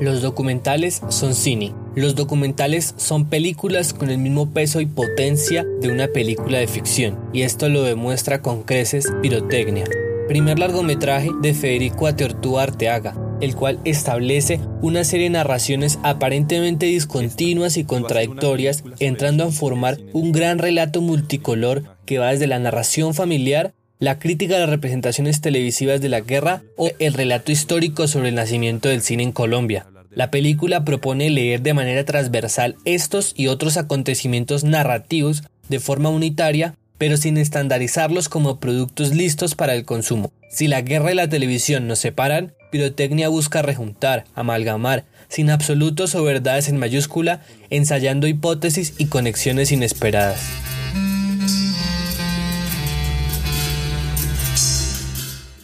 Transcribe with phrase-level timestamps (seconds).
[0.00, 1.74] Los documentales son cine.
[1.94, 7.18] Los documentales son películas con el mismo peso y potencia de una película de ficción,
[7.34, 9.84] y esto lo demuestra con creces Pirotecnia,
[10.26, 17.76] primer largometraje de Federico Ateortúa Arteaga, el cual establece una serie de narraciones aparentemente discontinuas
[17.76, 23.74] y contradictorias, entrando a formar un gran relato multicolor que va desde la narración familiar
[24.00, 28.34] la crítica a las representaciones televisivas de la guerra o el relato histórico sobre el
[28.34, 29.86] nacimiento del cine en Colombia.
[30.10, 36.74] La película propone leer de manera transversal estos y otros acontecimientos narrativos de forma unitaria,
[36.96, 40.32] pero sin estandarizarlos como productos listos para el consumo.
[40.50, 46.24] Si la guerra y la televisión nos separan, Pirotecnia busca rejuntar, amalgamar, sin absolutos o
[46.24, 50.40] verdades en mayúscula, ensayando hipótesis y conexiones inesperadas.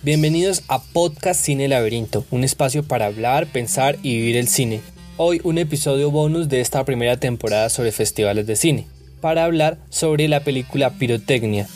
[0.07, 4.81] Bienvenidos a Podcast Cine Laberinto, un espacio para hablar, pensar y vivir el cine.
[5.17, 8.87] Hoy un episodio bonus de esta primera temporada sobre festivales de cine,
[9.21, 11.67] para hablar sobre la película Pirotecnia,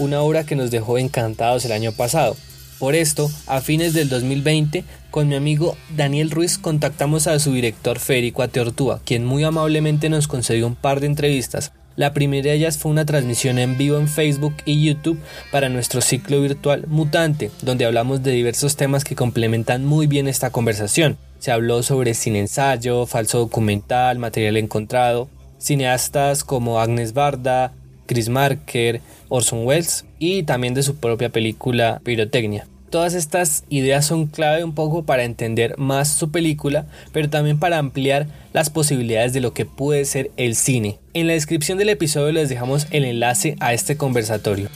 [0.00, 2.36] una obra que nos dejó encantados el año pasado.
[2.80, 8.00] Por esto, a fines del 2020, con mi amigo Daniel Ruiz contactamos a su director
[8.00, 12.78] Federico Ateortúa, quien muy amablemente nos concedió un par de entrevistas la primera de ellas
[12.78, 15.18] fue una transmisión en vivo en Facebook y YouTube
[15.50, 20.50] para nuestro ciclo virtual Mutante, donde hablamos de diversos temas que complementan muy bien esta
[20.50, 21.16] conversación.
[21.38, 27.72] Se habló sobre cine ensayo, falso documental, material encontrado, cineastas como Agnes Barda,
[28.06, 32.66] Chris Marker, Orson Welles y también de su propia película Pirotecnia.
[32.96, 37.76] Todas estas ideas son clave un poco para entender más su película, pero también para
[37.76, 40.98] ampliar las posibilidades de lo que puede ser el cine.
[41.12, 44.70] En la descripción del episodio les dejamos el enlace a este conversatorio.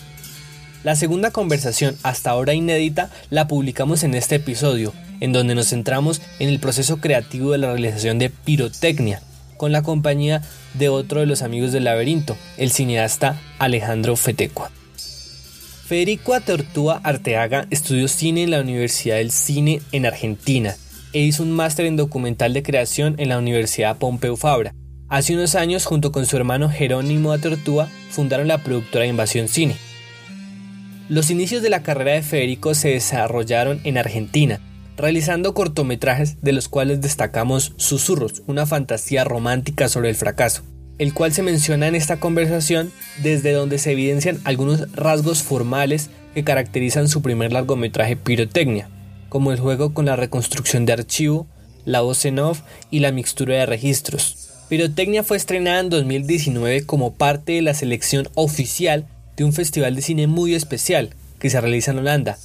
[0.85, 6.21] La segunda conversación, hasta ahora inédita, la publicamos en este episodio, en donde nos centramos
[6.41, 9.23] en el proceso creativo de la realización de Pirotecnia,
[9.57, 10.43] con la compañía
[10.75, 14.71] de otro de los amigos del laberinto, el cineasta Alejandro Fetecua.
[15.91, 20.77] Federico Atortúa Arteaga estudió cine en la Universidad del Cine en Argentina
[21.13, 24.73] e hizo un máster en documental de creación en la Universidad Pompeu Fabra.
[25.09, 29.75] Hace unos años, junto con su hermano Jerónimo Atortúa, fundaron la productora Invasión Cine.
[31.09, 34.61] Los inicios de la carrera de Federico se desarrollaron en Argentina,
[34.97, 40.63] realizando cortometrajes de los cuales destacamos Susurros, una fantasía romántica sobre el fracaso
[41.01, 46.45] el cual se menciona en esta conversación desde donde se evidencian algunos rasgos formales que
[46.45, 48.91] caracterizan su primer largometraje Pirotecnia,
[49.31, 51.47] como el juego con la reconstrucción de archivo,
[51.87, 52.61] la voz en off
[52.91, 54.51] y la mixtura de registros.
[54.69, 59.07] Pirotecnia fue estrenada en 2019 como parte de la selección oficial
[59.39, 62.37] de un festival de cine muy especial que se realiza en Holanda,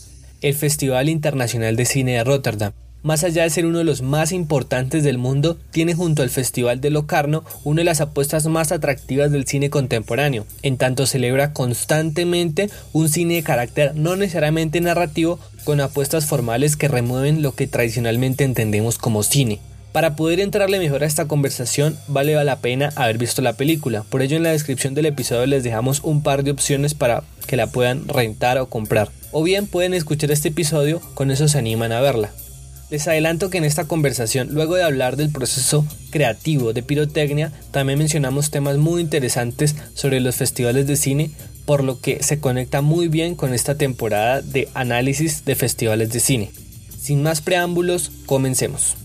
[0.41, 2.71] el Festival Internacional de Cine de Rotterdam,
[3.05, 6.81] más allá de ser uno de los más importantes del mundo, tiene junto al Festival
[6.81, 12.71] de Locarno una de las apuestas más atractivas del cine contemporáneo, en tanto celebra constantemente
[12.93, 18.43] un cine de carácter no necesariamente narrativo con apuestas formales que remueven lo que tradicionalmente
[18.43, 19.59] entendemos como cine.
[19.91, 24.03] Para poder entrarle mejor a esta conversación, vale la pena haber visto la película.
[24.09, 27.55] Por ello, en la descripción del episodio les dejamos un par de opciones para que
[27.55, 29.09] la puedan rentar o comprar.
[29.31, 32.31] O bien pueden escuchar este episodio, con eso se animan a verla.
[32.95, 37.99] Les adelanto que en esta conversación, luego de hablar del proceso creativo de pirotecnia, también
[37.99, 41.31] mencionamos temas muy interesantes sobre los festivales de cine,
[41.65, 46.21] por lo que se conecta muy bien con esta temporada de análisis de festivales de
[46.21, 46.51] cine.
[46.97, 48.95] Sin más preámbulos, comencemos.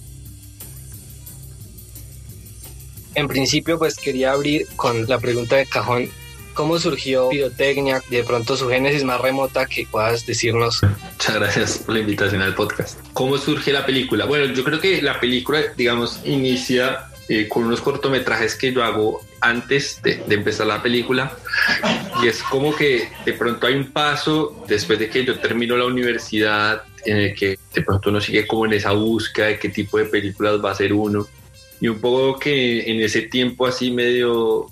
[3.16, 6.08] En principio, pues quería abrir con la pregunta de cajón
[6.54, 8.02] ¿Cómo surgió Pirotecnia?
[8.10, 10.80] De pronto su génesis más remota que puedas decirnos.
[11.20, 12.98] Muchas gracias por la invitación al podcast.
[13.12, 14.24] ¿Cómo surge la película?
[14.24, 19.20] Bueno, yo creo que la película, digamos, inicia eh, con unos cortometrajes que yo hago
[19.42, 21.36] antes de, de, empezar la película
[22.22, 25.84] y es como que de pronto hay un paso después de que yo termino la
[25.84, 29.98] universidad en el que de pronto uno sigue como en esa búsqueda de qué tipo
[29.98, 31.28] de películas va a hacer uno
[31.82, 34.68] y un poco que en ese tiempo así medio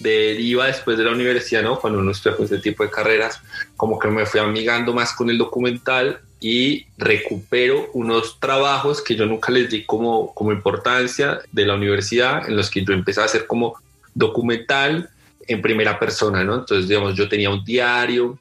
[0.00, 1.78] medios deriva después de la universidad, ¿no?
[1.78, 3.40] Cuando uno estudia ese tipo de carreras,
[3.76, 9.26] como que me fui amigando más con el documental y recupero unos trabajos que yo
[9.26, 13.24] nunca les di como, como importancia de la universidad, en los que yo empecé a
[13.24, 13.74] hacer como
[14.14, 15.10] documental
[15.46, 16.54] en primera persona, ¿no?
[16.54, 18.38] Entonces, digamos, yo tenía un diario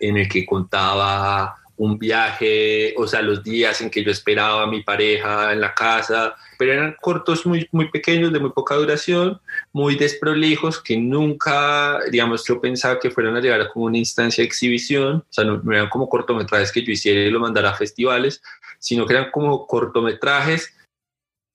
[0.00, 4.66] en el que contaba un viaje, o sea, los días en que yo esperaba a
[4.66, 9.40] mi pareja en la casa, pero eran cortos muy, muy pequeños, de muy poca duración,
[9.72, 14.42] muy desprolijos, que nunca, digamos, yo pensaba que fueran a llegar a como una instancia
[14.42, 17.74] de exhibición, o sea, no, eran como cortometrajes que yo hiciera y lo mandara a
[17.74, 18.42] festivales,
[18.80, 20.74] sino que eran como cortometrajes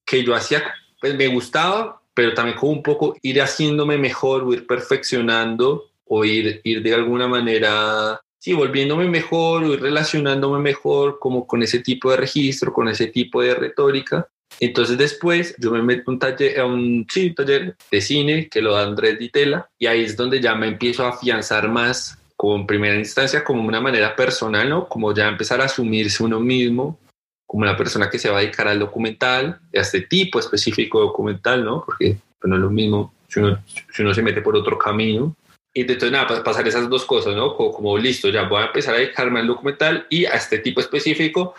[0.06, 0.64] que yo hacía,
[1.02, 6.24] pues me gustaba, pero también como un poco ir haciéndome mejor o ir perfeccionando o
[6.24, 12.12] ir, ir de alguna manera, sí, volviéndome mejor ir relacionándome mejor como con ese tipo
[12.12, 14.28] de registro, con ese tipo de retórica.
[14.60, 18.74] Entonces después yo me meto un taller, a un, sí, taller de cine que lo
[18.74, 22.68] da Andrés Ditela y ahí es donde ya me empiezo a afianzar más como en
[22.68, 24.90] primera instancia como una manera personal, ¿no?
[24.90, 27.00] Como ya empezar a asumirse uno mismo
[27.48, 31.06] como la persona que se va a dedicar al documental, a este tipo específico de
[31.06, 31.84] documental, ¿no?
[31.86, 35.34] Porque pues, no es lo mismo si uno, si uno se mete por otro camino.
[35.74, 37.56] Y entonces, nada, pasar esas dos cosas, ¿no?
[37.56, 40.80] Como, como, listo, ya voy a empezar a dedicarme al documental y a este tipo
[40.80, 41.56] específico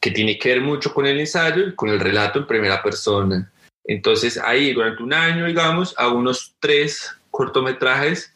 [0.00, 3.50] que tiene que ver mucho con el ensayo y con el relato en primera persona.
[3.84, 8.32] Entonces, ahí durante un año, digamos, a unos tres cortometrajes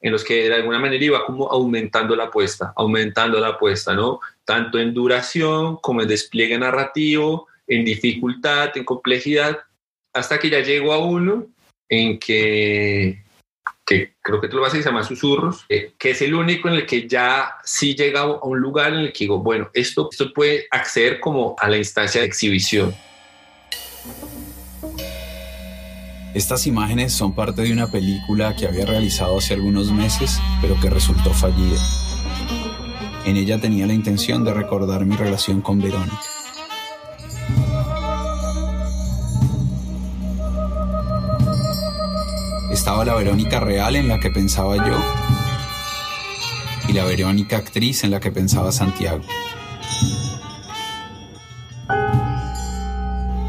[0.00, 4.20] en los que de alguna manera iba como aumentando la apuesta, aumentando la apuesta, ¿no?
[4.44, 9.58] Tanto en duración como en despliegue narrativo, en dificultad, en complejidad,
[10.12, 11.46] hasta que ya llego a uno
[11.88, 13.22] en que,
[13.88, 16.34] que creo que tú lo vas a decir, se llama Susurros, eh, que es el
[16.34, 19.70] único en el que ya sí llega a un lugar en el que digo, bueno,
[19.72, 22.94] esto, esto puede acceder como a la instancia de exhibición.
[26.34, 30.90] Estas imágenes son parte de una película que había realizado hace algunos meses, pero que
[30.90, 31.80] resultó fallida.
[33.24, 36.20] En ella tenía la intención de recordar mi relación con Verónica.
[42.70, 44.98] Estaba la Verónica real en la que pensaba yo
[46.86, 49.20] y la Verónica actriz en la que pensaba Santiago.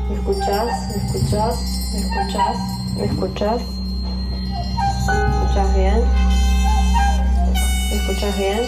[0.08, 0.90] ¿Me escuchas?
[0.90, 1.56] ¿Me escuchas?
[1.94, 2.58] ¿Me escuchas?
[2.96, 3.62] ¿Me escuchas?
[5.08, 6.04] ¿Me escuchas bien?
[7.90, 8.60] ¿Me escuchas bien?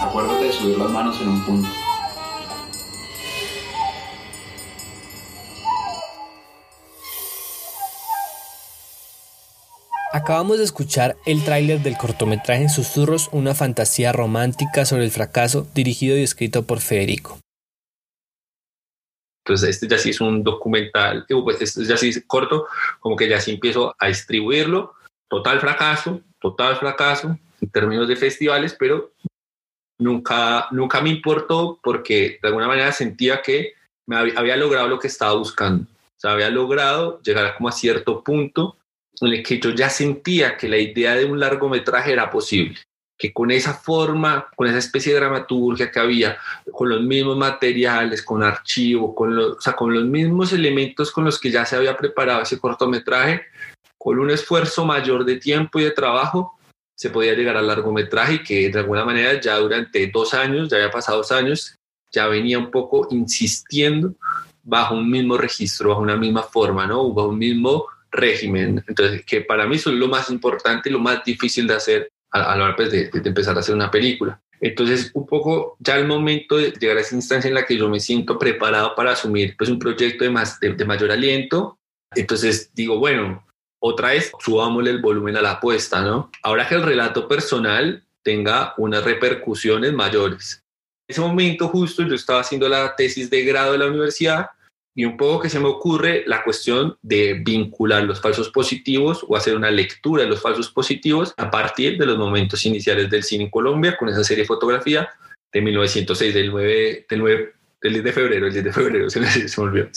[0.00, 1.68] Acuérdate de subir las manos en un punto.
[10.10, 16.16] Acabamos de escuchar el tráiler del cortometraje Susurros, una fantasía romántica sobre el fracaso, dirigido
[16.16, 17.38] y escrito por Federico.
[19.44, 22.68] Entonces, este ya sí es un documental, pues este ya sí es corto,
[23.00, 24.94] como que ya sí empiezo a distribuirlo.
[25.28, 29.12] Total fracaso, total fracaso en términos de festivales, pero
[29.98, 33.74] nunca, nunca me importó porque de alguna manera sentía que
[34.06, 35.84] me había, había logrado lo que estaba buscando.
[35.84, 38.78] O sea, había logrado llegar como a cierto punto
[39.20, 42.78] en el que yo ya sentía que la idea de un largometraje era posible
[43.18, 46.38] que con esa forma, con esa especie de dramaturgia que había,
[46.70, 51.24] con los mismos materiales, con archivo, con los, o sea, con los mismos elementos con
[51.24, 53.42] los que ya se había preparado ese cortometraje,
[53.98, 56.56] con un esfuerzo mayor de tiempo y de trabajo,
[56.96, 60.76] se podía llegar al largometraje y que de alguna manera ya durante dos años, ya
[60.76, 61.74] había pasado dos años,
[62.12, 64.14] ya venía un poco insistiendo
[64.62, 67.12] bajo un mismo registro, bajo una misma forma, ¿no?
[67.12, 68.84] Bajo un mismo régimen.
[68.86, 72.12] Entonces, que para mí eso es lo más importante y lo más difícil de hacer
[72.30, 74.40] a, la hora pues, de, empezar a hacer una película.
[74.60, 77.88] Entonces, un poco ya el momento de llegar a esa instancia en la que yo
[77.88, 81.78] me siento preparado para asumir pues, un proyecto de, más, de, mayor aliento,
[82.14, 83.44] entonces digo, bueno,
[83.80, 86.30] otra vez subámosle el volumen a la apuesta, ¿no?
[86.42, 90.64] Ahora que el relato personal tenga unas repercusiones mayores.
[91.06, 94.50] En ese momento justo yo estaba haciendo la tesis de grado de la universidad
[94.98, 99.36] y un poco que se me ocurre la cuestión de vincular los falsos positivos o
[99.36, 103.44] hacer una lectura de los falsos positivos a partir de los momentos iniciales del cine
[103.44, 105.08] en Colombia con esa serie de fotografía
[105.52, 109.20] de 1906, del 9, del 9 del 10 de febrero, el 10 de febrero, se
[109.20, 109.88] me, se me olvidó.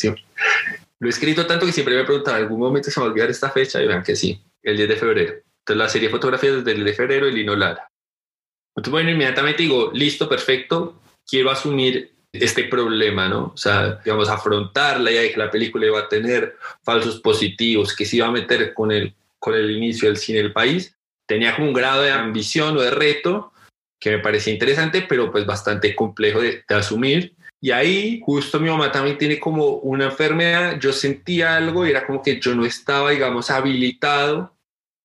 [1.00, 3.12] Lo he escrito tanto que siempre me preguntado, ¿en algún momento se me va a
[3.12, 3.82] olvidar esta fecha?
[3.82, 5.34] Y vean que sí, el 10 de febrero.
[5.62, 7.90] Entonces la serie de fotografías desde el 10 de febrero y Lino Lara.
[8.76, 13.52] Entonces, bueno, inmediatamente digo, listo, perfecto, quiero asumir este problema, ¿no?
[13.54, 17.96] O sea, digamos, afrontar la idea de que la película iba a tener falsos positivos,
[17.96, 20.96] que se iba a meter con el, con el inicio del cine del país,
[21.26, 23.52] tenía como un grado de ambición o de reto
[24.00, 27.36] que me parecía interesante, pero pues bastante complejo de, de asumir.
[27.60, 32.08] Y ahí justo mi mamá también tiene como una enfermedad, yo sentía algo y era
[32.08, 34.56] como que yo no estaba, digamos, habilitado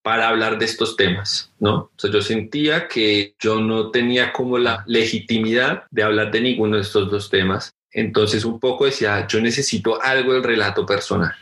[0.07, 1.75] para hablar de estos temas, ¿no?
[1.75, 6.77] O sea, yo sentía que yo no tenía como la legitimidad de hablar de ninguno
[6.77, 7.73] de estos dos temas.
[7.91, 11.35] Entonces un poco decía, yo necesito algo del relato personal,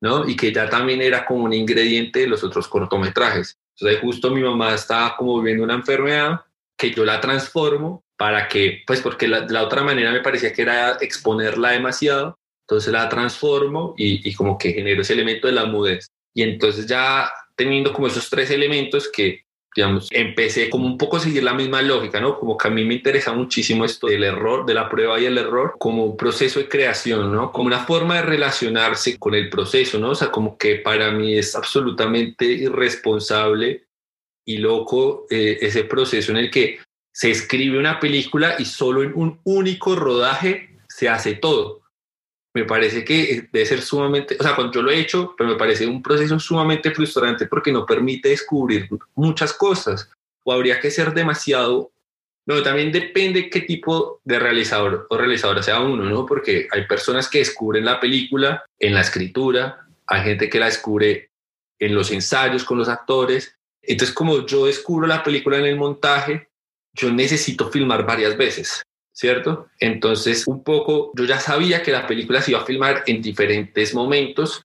[0.00, 0.28] ¿no?
[0.28, 3.56] Y que ya también era como un ingrediente de los otros cortometrajes.
[3.78, 6.40] Entonces justo mi mamá estaba como viviendo una enfermedad
[6.76, 10.62] que yo la transformo para que, pues porque la, la otra manera me parecía que
[10.62, 12.36] era exponerla demasiado,
[12.66, 16.08] entonces la transformo y, y como que genero ese elemento de la mudez.
[16.34, 19.44] Y entonces ya teniendo como esos tres elementos que
[19.76, 22.38] digamos, empecé como un poco a seguir la misma lógica, ¿no?
[22.38, 25.38] Como que a mí me interesa muchísimo esto del error, de la prueba y el
[25.38, 27.52] error, como un proceso de creación, ¿no?
[27.52, 30.10] Como una forma de relacionarse con el proceso, ¿no?
[30.10, 33.84] O sea, como que para mí es absolutamente irresponsable
[34.44, 36.80] y loco eh, ese proceso en el que
[37.12, 41.79] se escribe una película y solo en un único rodaje se hace todo.
[42.54, 45.56] Me parece que debe ser sumamente, o sea, cuando yo lo he hecho, pero me
[45.56, 50.10] parece un proceso sumamente frustrante porque no permite descubrir muchas cosas
[50.44, 51.92] o habría que ser demasiado
[52.50, 56.26] no, también depende qué tipo de realizador o realizadora sea uno, ¿no?
[56.26, 61.30] Porque hay personas que descubren la película en la escritura, hay gente que la descubre
[61.78, 63.56] en los ensayos con los actores.
[63.82, 66.48] Entonces, como yo descubro la película en el montaje,
[66.92, 68.82] yo necesito filmar varias veces,
[69.20, 69.68] ¿cierto?
[69.78, 73.92] Entonces, un poco, yo ya sabía que la película se iba a filmar en diferentes
[73.92, 74.62] momentos,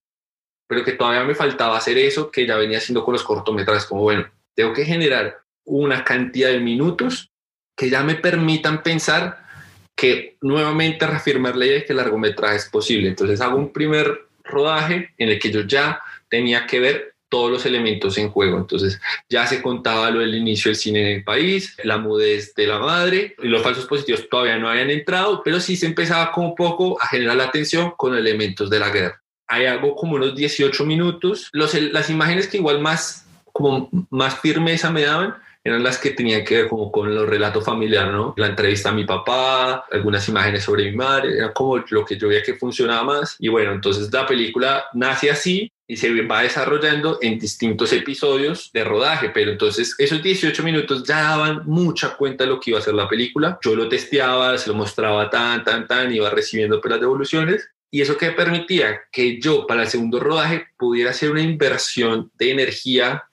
[0.66, 4.04] pero que todavía me faltaba hacer eso que ya venía haciendo con los cortometrajes, como
[4.04, 7.32] bueno, tengo que generar una cantidad de minutos
[7.76, 9.46] que ya me permitan pensar
[9.94, 13.10] que nuevamente reafirmar la idea de que el largometraje es posible.
[13.10, 17.66] Entonces hago un primer rodaje en el que yo ya tenía que ver todos los
[17.66, 18.58] elementos en juego.
[18.58, 22.68] Entonces ya se contaba lo del inicio del cine en el país, la mudez de
[22.68, 26.56] la madre y los falsos positivos todavía no habían entrado, pero sí se empezaba como
[26.56, 29.22] poco a generar la atención con elementos de la guerra.
[29.48, 31.50] Hay algo como unos 18 minutos.
[31.52, 36.46] Los, las imágenes que igual más, como más firmeza me daban eran las que tenían
[36.46, 38.36] que ver como con los relatos familiares, ¿no?
[38.38, 42.28] La entrevista a mi papá, algunas imágenes sobre mi madre, era como lo que yo
[42.28, 43.36] veía que funcionaba más.
[43.40, 48.84] Y bueno, entonces la película nace así y se va desarrollando en distintos episodios de
[48.84, 52.84] rodaje, pero entonces esos 18 minutos ya daban mucha cuenta de lo que iba a
[52.84, 53.60] ser la película.
[53.64, 57.70] Yo lo testeaba, se lo mostraba tan, tan, tan, iba recibiendo las devoluciones.
[57.92, 62.52] Y eso que permitía que yo para el segundo rodaje pudiera hacer una inversión de
[62.52, 63.24] energía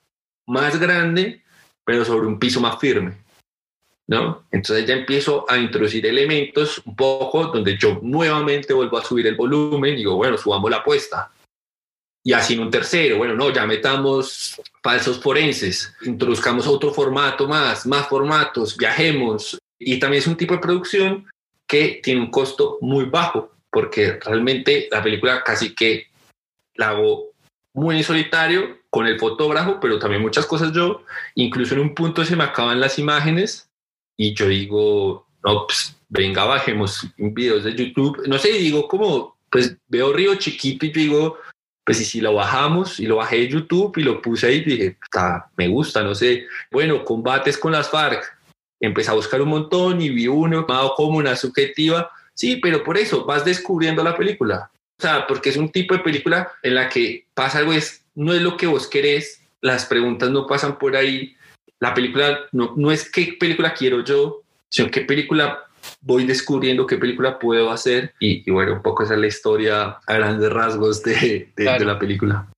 [0.45, 1.43] más grande
[1.85, 3.17] pero sobre un piso más firme.
[4.07, 4.45] ¿no?
[4.51, 9.35] Entonces ya empiezo a introducir elementos un poco donde yo nuevamente vuelvo a subir el
[9.35, 11.31] volumen y digo, bueno, subamos la apuesta.
[12.25, 17.85] Y así en un tercero, bueno, no, ya metamos falsos forenses, introduzcamos otro formato más,
[17.85, 19.59] más formatos, viajemos.
[19.77, 21.27] Y también es un tipo de producción
[21.67, 26.07] que tiene un costo muy bajo, porque realmente la película casi que
[26.75, 27.33] la hago
[27.73, 31.03] muy en solitario con el fotógrafo, pero también muchas cosas yo.
[31.35, 33.69] Incluso en un punto se me acaban las imágenes
[34.15, 38.27] y yo digo, no, pues venga, bajemos videos de YouTube.
[38.27, 41.39] No sé, digo como, pues veo Río chiquito y digo,
[41.85, 44.97] pues y si lo bajamos y lo bajé de YouTube y lo puse ahí, dije,
[45.03, 46.47] está, me gusta, no sé.
[46.71, 48.23] Bueno, combates con las FARC.
[48.79, 52.09] Empecé a buscar un montón y vi uno como una subjetiva.
[52.33, 54.71] Sí, pero por eso vas descubriendo la película.
[54.97, 58.33] O sea, porque es un tipo de película en la que pasa algo, es, no
[58.33, 61.35] es lo que vos querés, las preguntas no pasan por ahí,
[61.79, 65.65] la película no, no es qué película quiero yo, sino qué película
[66.01, 70.13] voy descubriendo, qué película puedo hacer y, bueno, un poco esa es la historia a
[70.13, 72.49] grandes rasgos de, de la película.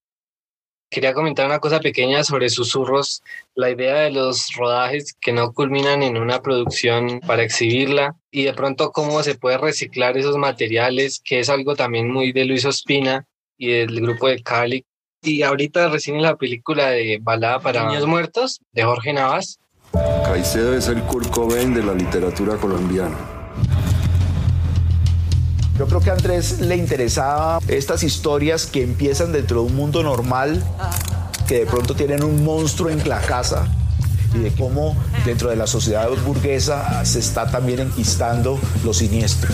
[0.89, 3.21] Quería comentar una cosa pequeña sobre susurros,
[3.55, 8.53] la idea de los rodajes que no culminan en una producción para exhibirla y de
[8.53, 13.25] pronto cómo se puede reciclar esos materiales, que es algo también muy de Luis Ospina
[13.57, 14.85] y del grupo de Cali.
[15.21, 19.59] Y ahorita recién en la película de Balada para Niños Muertos de Jorge Navas.
[20.25, 23.35] Caicedo es el Kurt Cobain de la literatura colombiana
[25.77, 30.03] yo creo que a Andrés le interesaba estas historias que empiezan dentro de un mundo
[30.03, 30.63] normal,
[31.47, 33.67] que de pronto tienen un monstruo en la casa
[34.33, 39.51] y de cómo dentro de la sociedad burguesa se está también enquistando lo siniestro.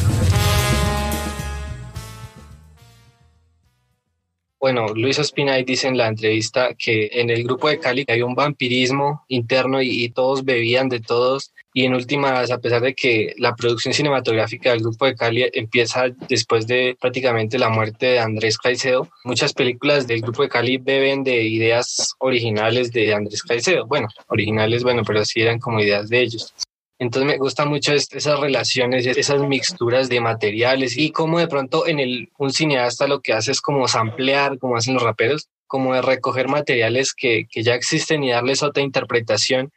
[4.62, 8.36] Bueno, Luis Ospinay dice en la entrevista que en el grupo de Cali hay un
[8.36, 11.52] vampirismo interno y, todos bebían de todos.
[11.74, 16.10] Y en últimas, a pesar de que la producción cinematográfica del grupo de Cali empieza
[16.30, 21.24] después de prácticamente la muerte de Andrés Caicedo, muchas películas del grupo de Cali beben
[21.24, 23.88] de ideas originales de Andrés Caicedo.
[23.88, 26.54] Bueno, originales, bueno, pero sí eran como ideas de ellos.
[27.02, 32.00] Entonces me gustan mucho esas relaciones, esas mixturas de materiales y como de pronto en
[32.00, 36.04] el, un cineasta lo que hace es como samplear, como hacen los raperos, como de
[36.04, 39.72] recoger materiales que, que ya existen y darles otra interpretación.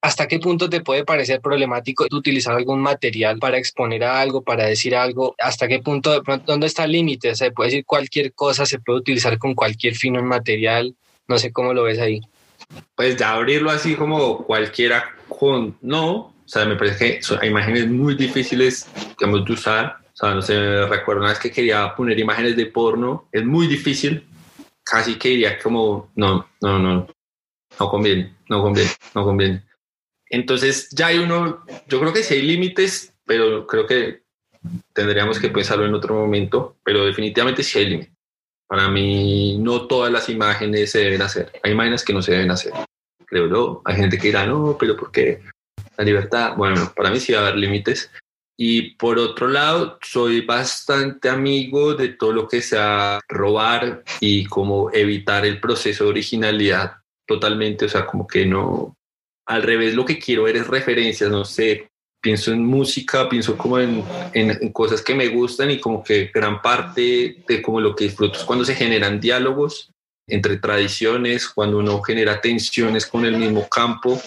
[0.00, 4.96] ¿Hasta qué punto te puede parecer problemático utilizar algún material para exponer algo, para decir
[4.96, 5.34] algo?
[5.38, 7.34] ¿Hasta qué punto, de pronto, dónde está el límite?
[7.34, 10.96] Se puede decir cualquier cosa, se puede utilizar con cualquier fino en material.
[11.28, 12.22] No sé cómo lo ves ahí.
[12.94, 17.88] Pues ya abrirlo así como cualquiera con no, o sea, me parece que son imágenes
[17.88, 18.88] muy difíciles,
[19.18, 19.98] digamos, de usar.
[20.14, 23.28] O sea, no sé, recuerdo una vez que quería poner imágenes de porno.
[23.32, 24.24] Es muy difícil.
[24.84, 27.08] Casi que diría como, no, no, no,
[27.80, 28.36] no conviene.
[28.48, 29.64] no conviene, no conviene.
[30.30, 34.22] Entonces ya hay uno, yo creo que sí hay límites, pero creo que
[34.92, 38.14] tendríamos que pensarlo en otro momento, pero definitivamente sí hay límites.
[38.68, 42.50] Para mí no todas las imágenes se deben hacer, hay imágenes que no se deben
[42.50, 42.72] hacer,
[43.24, 43.82] creo yo.
[43.84, 45.42] Hay gente que dirá, no, pero ¿por qué?
[45.96, 48.10] La libertad, bueno, para mí sí va a haber límites.
[48.58, 54.90] Y por otro lado, soy bastante amigo de todo lo que sea robar y como
[54.92, 58.94] evitar el proceso de originalidad totalmente, o sea, como que no,
[59.46, 61.88] al revés, lo que quiero ver es referencias, no sé,
[62.22, 66.62] pienso en música, pienso como en, en, cosas que me gustan y como que gran
[66.62, 69.90] parte de como lo que disfruto es cuando se generan diálogos
[70.28, 74.20] entre tradiciones, cuando uno genera tensiones con el mismo campo,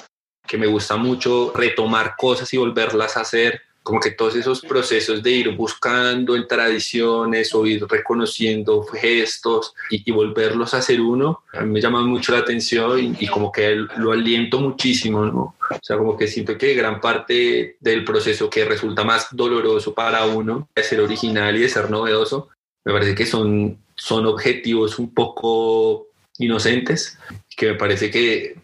[0.49, 5.23] que me gusta mucho retomar cosas y volverlas a hacer como que todos esos procesos
[5.23, 11.61] de ir buscando en tradiciones o ir reconociendo gestos y, volverlos a hacer uno, a
[11.61, 15.55] mí me llama mucho la atención y, como que lo aliento muchísimo, ¿no?
[15.69, 20.25] O sea, como que siento que gran parte del proceso que resulta más doloroso para
[20.25, 22.49] uno de ser original y de ser novedoso,
[22.85, 27.17] me parece que son, son objetivos un poco inocentes,
[27.55, 28.55] que me parece que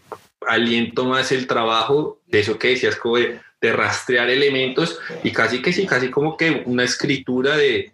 [0.48, 5.62] aliento más el trabajo de eso que decías, como de de rastrear elementos y casi
[5.62, 7.92] que sí, casi como que una escritura de,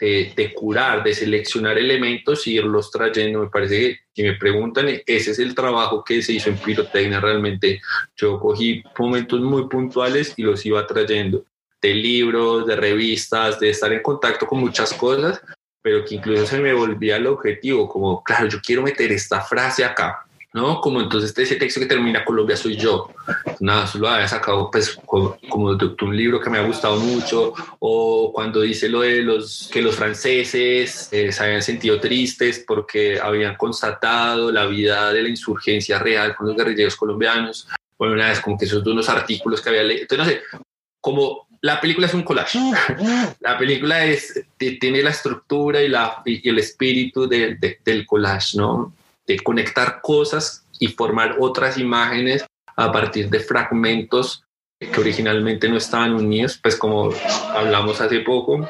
[0.00, 3.40] de, curar, de seleccionar elementos y irlos trayendo.
[3.40, 7.20] Me parece que si me preguntan, ese es el trabajo que se hizo en pirotecnia
[7.20, 7.80] realmente.
[8.16, 11.44] Yo cogí momentos muy puntuales y los iba trayendo
[11.80, 15.42] de libros, de revistas, de estar en contacto con muchas cosas,
[15.82, 19.84] pero que incluso se me volvía el objetivo, como, claro, yo quiero meter esta frase
[19.84, 20.23] acá,
[20.54, 20.80] ¿no?
[20.80, 23.10] Como entonces ese texto que termina Colombia soy yo.
[23.58, 28.32] Nada, solo había sacado pues como, de un libro que me ha gustado mucho o
[28.32, 33.56] cuando dice lo de los que los franceses eh, se habían sentido tristes porque habían
[33.56, 37.66] constatado la vida de la insurgencia real con los guerrilleros colombianos.
[37.98, 40.02] Bueno, una vez como que esos dos artículos que había leído.
[40.02, 40.62] Entonces, no sé,
[41.00, 42.60] como la película es un collage.
[43.40, 48.92] la película es, tiene la estructura y, la, y el espíritu del collage, ¿no?
[49.26, 52.44] De conectar cosas y formar otras imágenes
[52.76, 54.44] a partir de fragmentos
[54.78, 57.10] que originalmente no estaban unidos, pues como
[57.54, 58.68] hablamos hace poco.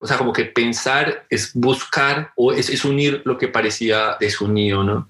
[0.00, 5.08] O sea, como que pensar es buscar o es, unir lo que parecía desunido, ¿no?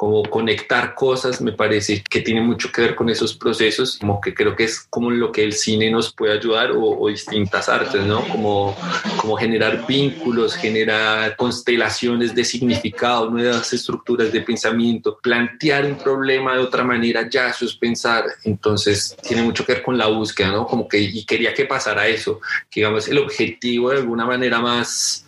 [0.00, 4.32] Como conectar cosas, me parece que tiene mucho que ver con esos procesos, como que
[4.32, 8.26] creo que es como lo que el cine nos puede ayudar o, distintas artes, ¿no?
[8.28, 8.74] Como,
[9.18, 16.60] como generar vínculos, generar constelaciones de significado, nuevas estructuras de pensamiento, plantear un problema de
[16.60, 20.66] otra manera, ya eso es pensar, entonces tiene mucho que ver con la búsqueda, ¿no?
[20.66, 25.26] Como que, y quería que pasara eso, que digamos el objetivo de alguna manera más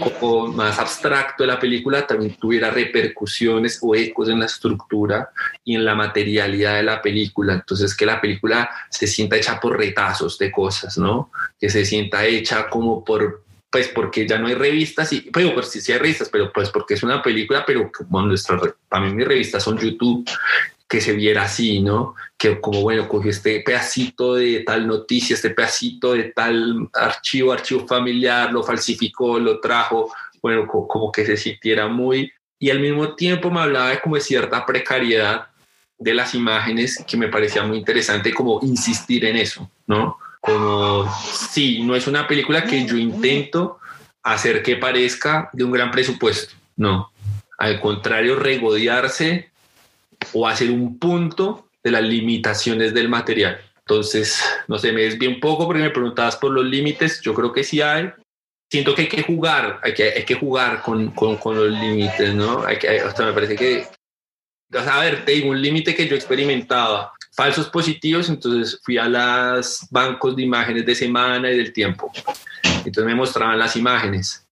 [0.00, 5.30] poco más abstracto de la película también tuviera repercusiones o ecos en la estructura
[5.64, 7.54] y en la materialidad de la película.
[7.54, 11.30] Entonces, que la película se sienta hecha por retazos de cosas, ¿no?
[11.60, 15.68] Que se sienta hecha como por pues porque ya no hay revistas y pero pues
[15.68, 18.58] sí, sí hay revistas pero pues porque es una película pero como nuestra
[18.88, 20.28] para mí mis revistas son YouTube
[20.90, 22.16] que se viera así, ¿no?
[22.36, 27.86] Que como, bueno, cogió este pedacito de tal noticia, este pedacito de tal archivo, archivo
[27.86, 32.32] familiar, lo falsificó, lo trajo, bueno, como que se sintiera muy...
[32.58, 35.46] Y al mismo tiempo me hablaba de como de cierta precariedad
[35.96, 40.18] de las imágenes que me parecía muy interesante como insistir en eso, ¿no?
[40.40, 41.08] Como,
[41.52, 43.78] sí, no es una película que yo intento
[44.24, 47.12] hacer que parezca de un gran presupuesto, no.
[47.58, 49.49] Al contrario, regodearse
[50.32, 53.60] o hacer un punto de las limitaciones del material.
[53.78, 57.20] Entonces, no sé, me desvié un poco porque me preguntabas por los límites.
[57.22, 58.12] Yo creo que sí hay.
[58.70, 62.32] Siento que hay que jugar, hay que, hay que jugar con, con, con los límites,
[62.34, 62.64] ¿no?
[62.64, 63.84] Hay que, hasta me parece que,
[64.72, 69.88] a ver, te digo, un límite que yo experimentaba, falsos positivos, entonces fui a los
[69.90, 72.12] bancos de imágenes de semana y del tiempo.
[72.62, 74.46] Entonces me mostraban las imágenes,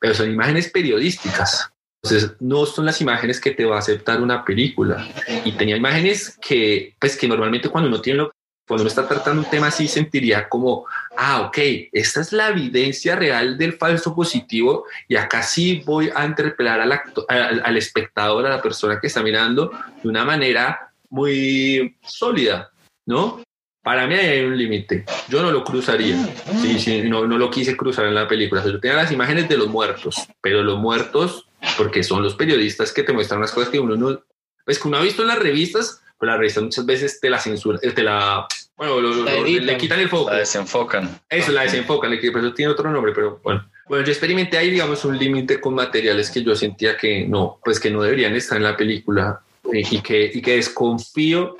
[0.00, 1.70] pero son imágenes periodísticas.
[2.06, 5.06] Entonces, no son las imágenes que te va a aceptar una película.
[5.44, 8.28] Y tenía imágenes que, pues, que normalmente cuando uno tiene
[8.66, 11.58] cuando uno está tratando un tema así, sentiría como, ah, ok,
[11.92, 17.76] esta es la evidencia real del falso positivo y acá sí voy a interpelar al,
[17.76, 19.70] espectador, a la persona que está mirando
[20.02, 22.72] de una manera muy sólida,
[23.06, 23.40] ¿no?
[23.84, 25.04] Para mí hay un límite.
[25.28, 26.16] Yo no lo cruzaría.
[26.60, 28.64] Sí, sí, no, no lo quise cruzar en la película.
[28.64, 31.45] yo tenía las imágenes de los muertos, pero los muertos
[31.76, 34.22] porque son los periodistas que te muestran las cosas que uno no,
[34.64, 37.38] pues que uno ha visto en las revistas, pero las revistas muchas veces te la
[37.38, 40.30] censuran, te la, bueno, le quitan el foco.
[40.30, 41.20] La desenfocan.
[41.30, 43.68] Eso, la desenfocan, le, pero tiene otro nombre, pero bueno.
[43.88, 47.80] Bueno, yo experimenté ahí, digamos, un límite con materiales que yo sentía que no, pues
[47.80, 49.40] que no deberían estar en la película,
[49.72, 51.56] eh, y, que, y que desconfío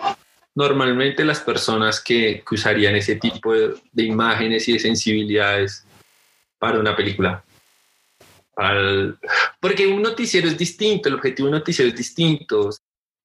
[0.55, 5.85] normalmente las personas que, que usarían ese tipo de, de, imágenes y de sensibilidades
[6.59, 7.45] para una película.
[9.61, 12.71] Porque un noticiero es distinto, el objetivo de un noticiero es distinto.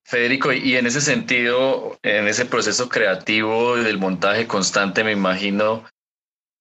[0.03, 5.85] Federico, y en ese sentido, en ese proceso creativo del montaje constante, me imagino,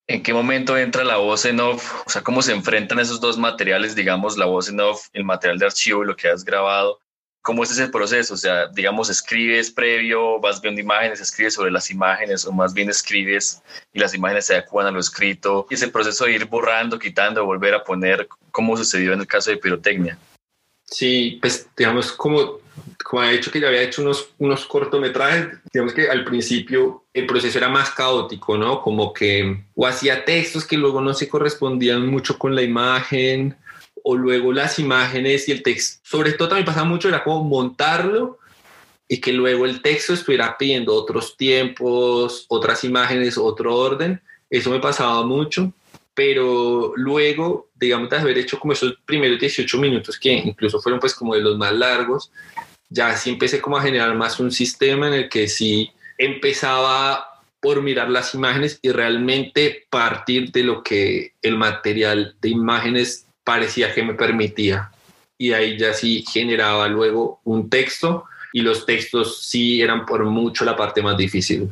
[0.06, 2.06] ¿en qué momento entra la voz en off?
[2.06, 5.59] O sea, ¿cómo se enfrentan esos dos materiales, digamos, la voz en off, el material
[5.59, 7.00] de archivo y lo que has grabado?
[7.42, 8.35] ¿Cómo es ese proceso?
[8.35, 12.90] O sea, digamos, escribes previo, vas viendo imágenes, escribes sobre las imágenes o más bien
[12.90, 15.66] escribes y las imágenes se adecuan a lo escrito.
[15.70, 19.50] Y ese proceso de ir borrando, quitando, volver a poner, ¿cómo sucedió en el caso
[19.50, 20.18] de pirotecnia?
[20.85, 22.59] Sí, pues digamos, como,
[23.05, 27.26] como ha dicho que ya había hecho unos, unos cortometrajes, digamos que al principio el
[27.26, 28.83] proceso era más caótico, ¿no?
[28.83, 33.57] Como que o hacía textos que luego no se correspondían mucho con la imagen
[34.04, 36.00] o luego las imágenes y el texto.
[36.04, 38.38] Sobre todo también pasaba mucho, era como montarlo
[39.08, 44.20] y que luego el texto estuviera pidiendo otros tiempos, otras imágenes, otro orden.
[44.48, 45.72] Eso me pasaba mucho,
[46.14, 51.14] pero luego, digamos, de haber hecho como esos primeros 18 minutos, que incluso fueron pues
[51.14, 52.30] como de los más largos,
[52.88, 57.82] ya sí empecé como a generar más un sistema en el que sí empezaba por
[57.82, 64.03] mirar las imágenes y realmente partir de lo que el material de imágenes parecía que
[64.03, 64.90] me permitía.
[65.38, 70.64] Y ahí ya sí generaba luego un texto y los textos sí eran por mucho
[70.64, 71.68] la parte más difícil.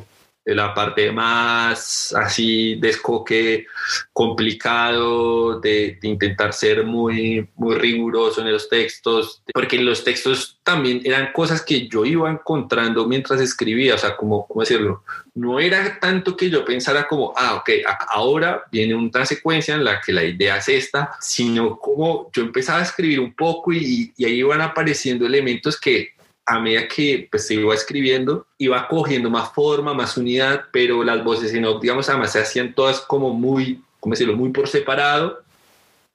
[0.54, 3.66] La parte más así descoque,
[4.12, 11.02] complicado, de, de, intentar ser muy, muy riguroso en los textos, porque los textos también
[11.04, 15.02] eran cosas que yo iba encontrando mientras escribía, o sea, como, ¿cómo decirlo?
[15.38, 17.70] no era tanto que yo pensara como, ah, ok,
[18.10, 22.80] ahora viene una secuencia en la que la idea es esta, sino como yo empezaba
[22.80, 26.17] a escribir un poco y, y ahí iban apareciendo elementos que
[26.48, 31.22] a medida que pues, se iba escribiendo, iba cogiendo más forma, más unidad, pero las
[31.22, 35.42] voces, sino, digamos, además se hacían todas como muy, ¿cómo decirlo?, muy por separado,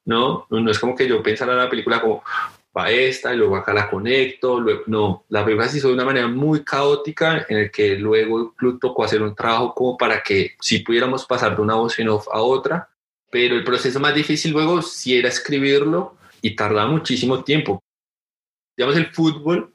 [0.05, 0.47] ¿no?
[0.49, 2.23] No es como que yo pensara la película como,
[2.75, 4.59] va esta y luego acá la conecto.
[4.59, 8.55] Luego, no, la película se hizo de una manera muy caótica en el que luego
[8.81, 12.27] tocó hacer un trabajo como para que si pudiéramos pasar de una voz en off
[12.31, 12.89] a otra,
[13.29, 17.81] pero el proceso más difícil luego sí era escribirlo y tardaba muchísimo tiempo.
[18.75, 19.72] Digamos el fútbol,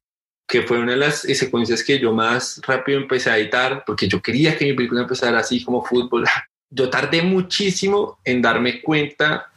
[0.49, 4.23] que fue una de las secuencias que yo más rápido empecé a editar, porque yo
[4.23, 6.25] quería que mi película empezara así como fútbol.
[6.71, 9.51] Yo tardé muchísimo en darme cuenta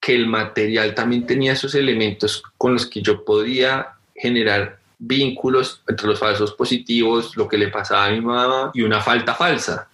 [0.00, 6.06] que el material también tenía esos elementos con los que yo podía generar vínculos entre
[6.06, 9.90] los falsos positivos, lo que le pasaba a mi mamá y una falta falsa,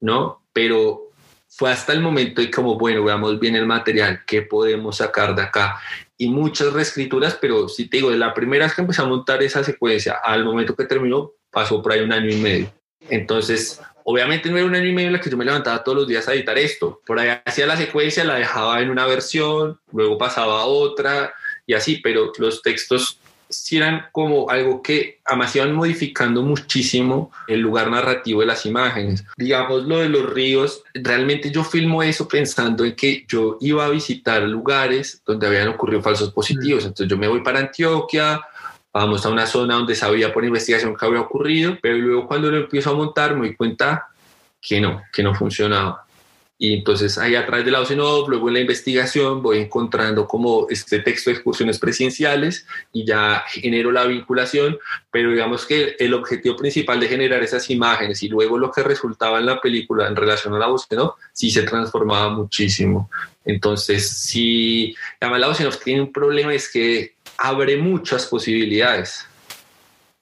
[0.00, 0.42] ¿no?
[0.52, 1.12] Pero
[1.48, 5.42] fue hasta el momento de como, bueno, veamos bien el material, qué podemos sacar de
[5.42, 5.80] acá.
[6.18, 9.42] Y muchas reescrituras, pero si te digo, de la primera vez que empecé a montar
[9.42, 12.72] esa secuencia al momento que terminó, pasó por ahí un año y medio.
[13.08, 15.98] Entonces, Obviamente no era un año y medio en la que yo me levantaba todos
[15.98, 17.02] los días a editar esto.
[17.04, 21.34] Por ahí hacía la secuencia, la dejaba en una versión, luego pasaba a otra
[21.66, 27.60] y así, pero los textos sí eran como algo que además iban modificando muchísimo el
[27.60, 29.24] lugar narrativo de las imágenes.
[29.36, 33.90] Digamos lo de los ríos, realmente yo filmo eso pensando en que yo iba a
[33.90, 36.84] visitar lugares donde habían ocurrido falsos positivos.
[36.84, 38.40] Entonces yo me voy para Antioquia,
[38.92, 42.58] vamos a una zona donde sabía por investigación que había ocurrido, pero luego cuando lo
[42.58, 44.08] empiezo a montar me di cuenta
[44.60, 46.07] que no, que no funcionaba.
[46.60, 50.98] Y entonces ahí atrás de la OCENOV, luego en la investigación voy encontrando como este
[50.98, 54.76] texto de excursiones presidenciales y ya genero la vinculación,
[55.12, 59.38] pero digamos que el objetivo principal de generar esas imágenes y luego lo que resultaba
[59.38, 63.08] en la película en relación a la OCENOV, sí se transformaba muchísimo.
[63.44, 69.24] Entonces, sí, además la OCENOV tiene un problema, es que abre muchas posibilidades.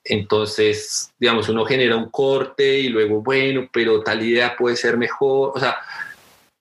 [0.05, 5.53] Entonces, digamos, uno genera un corte y luego, bueno, pero tal idea puede ser mejor.
[5.55, 5.79] O sea,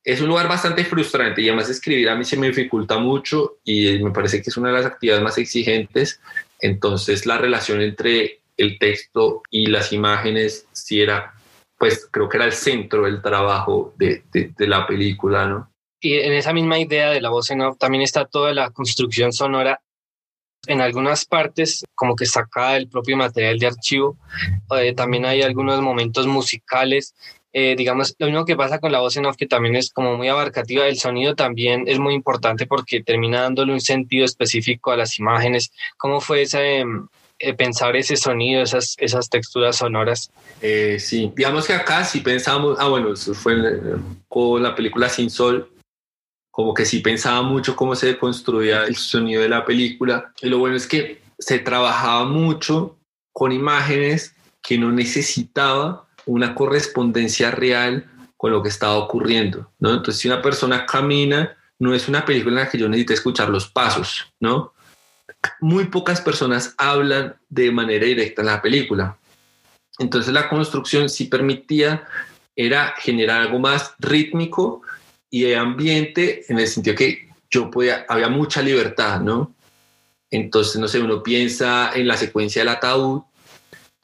[0.06, 3.98] es un lugar bastante frustrante y además escribir a mí se me dificulta mucho y
[4.04, 6.22] me parece que es una de las actividades más exigentes.
[6.60, 11.34] Entonces, la relación entre el texto y las imágenes sí era,
[11.80, 15.72] pues creo que era el centro del trabajo de, de, la película, ¿no?
[16.00, 19.34] Y en esa misma idea de la voz en off también está toda la construcción
[19.34, 19.82] sonora
[20.68, 24.18] en algunas partes como que saca del propio material de archivo.
[24.78, 27.16] Eh, también hay algunos momentos musicales.
[27.58, 30.18] Eh, digamos, lo mismo que pasa con la voz en off, que también es como
[30.18, 30.88] muy abarcativa.
[30.88, 35.72] El sonido también es muy importante porque termina dándole un sentido específico a las imágenes.
[35.96, 36.84] ¿Cómo fue ese,
[37.40, 40.30] eh, pensar ese sonido, esas, esas texturas sonoras?
[40.62, 43.56] Eh, sí, digamos que acá si pensamos, ah, bueno, eso fue
[44.28, 45.72] con la película Sin Sol,
[46.52, 50.34] como que sí pensaba mucho cómo se construía el sonido de la película.
[50.42, 52.98] Y lo bueno es que se trabajaba mucho
[53.32, 58.06] con imágenes que no necesitaba una correspondencia real
[58.38, 59.92] con lo que estaba ocurriendo, ¿no?
[59.92, 63.50] Entonces, si una persona camina, no es una película en la que yo necesite escuchar
[63.50, 64.74] los pasos, ¿no?
[65.62, 69.18] Muy pocas personas hablan de manera directa en la película.
[70.00, 72.08] Entonces, la construcción sí permitía,
[72.56, 74.82] era generar algo más rítmico
[75.30, 79.54] y de ambiente, en el sentido que yo podía, había mucha libertad, ¿no?
[80.32, 83.24] Entonces, no sé, uno piensa en la secuencia del ataúd,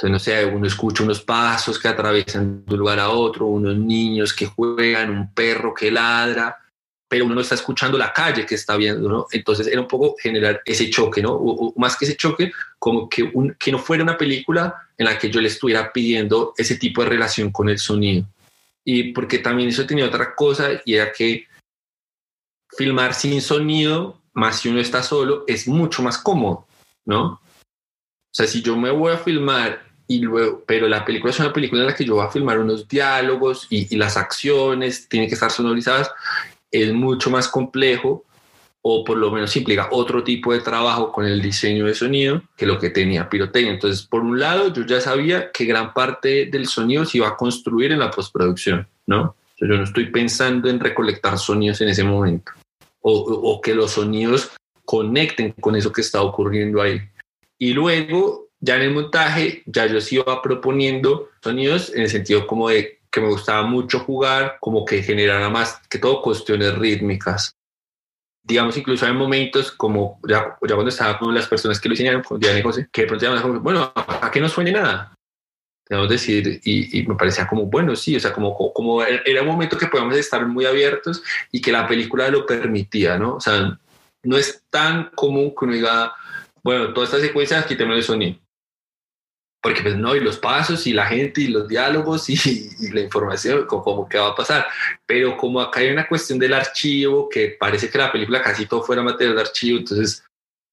[0.02, 3.78] entonces, no sé, uno escucha unos pasos que atraviesan de un lugar a otro, unos
[3.78, 6.58] niños que juegan, un perro que ladra,
[7.08, 9.28] pero uno no está escuchando la calle que está viendo, ¿no?
[9.32, 11.34] Entonces era un poco generar ese choque, ¿no?
[11.34, 15.20] O, más que ese choque, como que, un, que no fuera una película en la
[15.20, 18.26] que yo le estuviera pidiendo ese tipo de relación con el sonido.
[18.84, 21.46] Y porque también eso tenía otra cosa y era que
[22.76, 26.66] filmar sin sonido, más si uno está solo, es mucho más cómodo,
[27.06, 27.34] ¿no?
[27.34, 31.54] O sea, si yo me voy a filmar y luego, pero la película es una
[31.54, 35.36] película en la que yo voy a filmar unos diálogos y, las acciones tienen que
[35.36, 36.12] estar sonorizadas,
[36.69, 38.26] es mucho más complejo
[38.82, 42.65] o por lo menos implica otro tipo de trabajo con el diseño de sonido que
[42.65, 43.71] lo que tenía pirotecnia.
[43.71, 47.38] Entonces, por un lado, yo ya sabía que gran parte del sonido se iba a
[47.38, 49.38] construir en la postproducción, ¿no?
[49.62, 52.52] yo no estoy pensando en recolectar sonidos en ese momento
[53.00, 54.52] o, o que los sonidos
[54.84, 57.00] conecten con eso que está ocurriendo ahí.
[57.58, 62.45] Y luego ya en el montaje, ya yo sí iba proponiendo sonidos en el sentido
[62.45, 67.56] como de que me gustaba mucho jugar, como que generara más que todo cuestiones rítmicas.
[68.43, 72.24] Digamos, incluso hay momentos como ya, ya cuando estaba con las personas que lo diseñaron,
[72.24, 75.13] con Diana y José, que de pronto como, bueno, ¿a qué no suene nada?
[75.89, 79.47] Debemos decir, y, y, me parecía como, bueno, sí, o sea, como, como era un
[79.47, 81.21] momento que podíamos estar muy abiertos
[81.52, 83.36] y que la película lo permitía, ¿no?
[83.36, 83.78] O sea,
[84.24, 86.13] no es tan común que uno diga,
[86.63, 88.41] bueno, toda esta secuencia quitemos el sonido
[89.62, 93.65] porque pues no, y los pasos y la gente y los diálogos y, la información,
[93.67, 94.65] como, que va a pasar.
[95.06, 98.82] Pero como acá hay una cuestión del archivo, que parece que la película casi todo
[98.82, 100.24] fuera material de archivo, entonces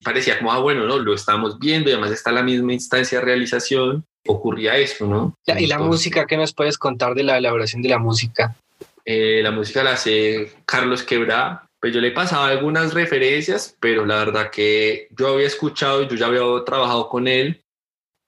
[0.02, 3.24] parecía como, ah, bueno, no, lo estamos viendo y además está la misma instancia de
[3.24, 5.34] realización, ocurría eso, ¿no?
[5.46, 6.26] ¿Y la música?
[6.26, 8.56] ¿Qué nos puedes contar de la elaboración de la música?
[9.04, 14.16] Eh, la música la hace Carlos Quebrá, pues yo le pasaba algunas referencias, pero la
[14.16, 17.62] verdad que yo había escuchado, yo ya había trabajado con él,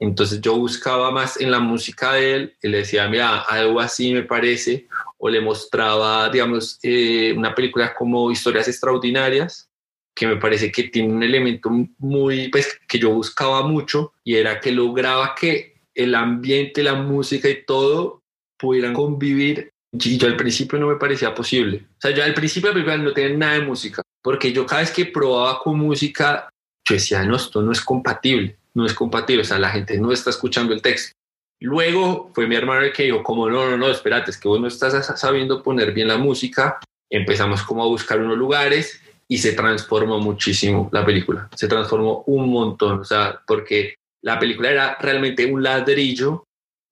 [0.00, 4.14] entonces yo buscaba más en la música de él y le decía, mira, algo así
[4.14, 9.68] me parece, o le mostraba, digamos, eh, una película como Historias Extraordinarias,
[10.16, 14.58] que me parece que tiene un elemento muy, pues, que yo buscaba mucho, y era
[14.58, 18.22] que lograba que el ambiente, la música y todo
[18.58, 19.70] pudieran convivir.
[19.92, 21.84] Y yo al principio no me parecía posible.
[21.98, 25.04] O sea, yo al principio no tenía nada de música, porque yo cada vez que
[25.04, 26.48] probaba con música,
[26.88, 30.12] yo decía, no, esto no es compatible no es compatible, o sea, la gente no
[30.12, 31.14] está escuchando el texto.
[31.61, 34.61] Luego fue mi hermano el que dijo, como no, no, no, espérate, es que vos
[34.61, 36.78] no estás sabiendo poner bien la música.
[37.11, 42.50] Empezamos como a buscar unos lugares y se transformó muchísimo la película, se transformó un
[42.50, 46.44] montón, o sea, porque la película era realmente un ladrillo.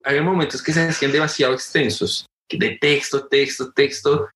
[0.03, 4.29] Había momentos que se hacían demasiado extensos, de texto, texto, texto,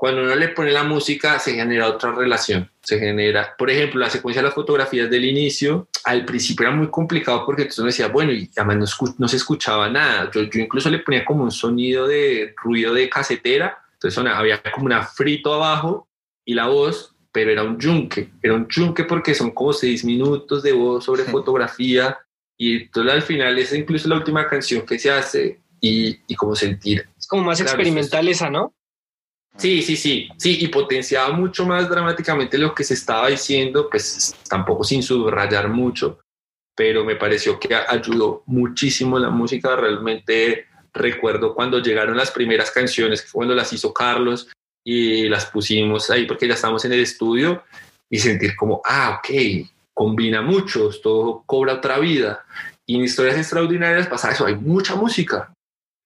[0.00, 2.70] cuando uno le pone la música, se genera otra relación.
[2.80, 6.88] Se genera, por ejemplo, la secuencia de las fotografías del inicio, al principio era muy
[6.88, 10.30] complicado porque entonces uno decía, bueno, y además no, se escuchaba nada.
[10.32, 15.02] Yo, incluso le ponía como un sonido de ruido de casetera, entonces había como una
[15.02, 16.08] frito abajo
[16.46, 20.62] y la voz, pero era un yunque, era un yunque porque son como seis minutos
[20.62, 22.18] de voz sobre fotografía
[22.56, 26.56] y entonces al final es incluso la última canción que se hace y, y como
[26.56, 27.06] sentir.
[27.18, 28.72] Es como más experimental esa, ¿no?
[29.60, 34.34] Sí, sí, sí, sí, y potenciaba mucho más dramáticamente lo que se estaba diciendo, pues
[34.48, 36.18] tampoco sin subrayar mucho,
[36.74, 39.76] pero me pareció que ayudó muchísimo la música.
[39.76, 44.50] Realmente recuerdo cuando llegaron las primeras canciones, cuando las hizo Carlos
[44.82, 47.62] y las pusimos ahí porque ya estábamos en el estudio
[48.08, 52.46] y sentir como, ah, ok, combina mucho, esto cobra otra vida.
[52.86, 55.52] Y en historias extraordinarias pasa eso, hay mucha música,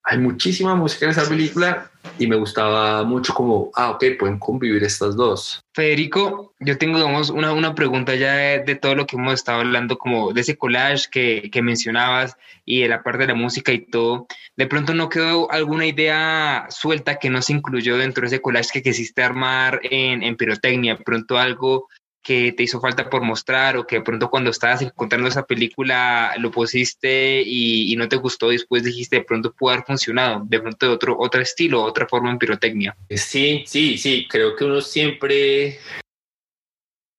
[0.05, 4.85] hay muchísima música en esa película y me gustaba mucho como, ah, ok, pueden convivir
[4.85, 5.63] estas dos.
[5.73, 9.97] Federico, yo tengo, digamos, una, una pregunta ya de, todo lo que hemos estado hablando,
[9.97, 12.37] como de ese collage que, que, mencionabas
[12.67, 14.27] y de la parte de la música y todo.
[14.57, 18.71] De pronto no quedó alguna idea suelta que no se incluyó dentro de ese collage
[18.75, 21.89] que quisiste armar en, en pirotecnia, de pronto algo
[22.25, 26.35] que te hizo falta por mostrar o que de pronto cuando estabas encontrando esa película
[26.39, 30.87] lo pusiste y, no te gustó después dijiste de pronto pudo haber funcionado, de pronto
[30.87, 32.97] de otro, otro estilo, otra forma en pirotecnia?
[33.11, 35.79] Sí, sí, sí, creo que uno siempre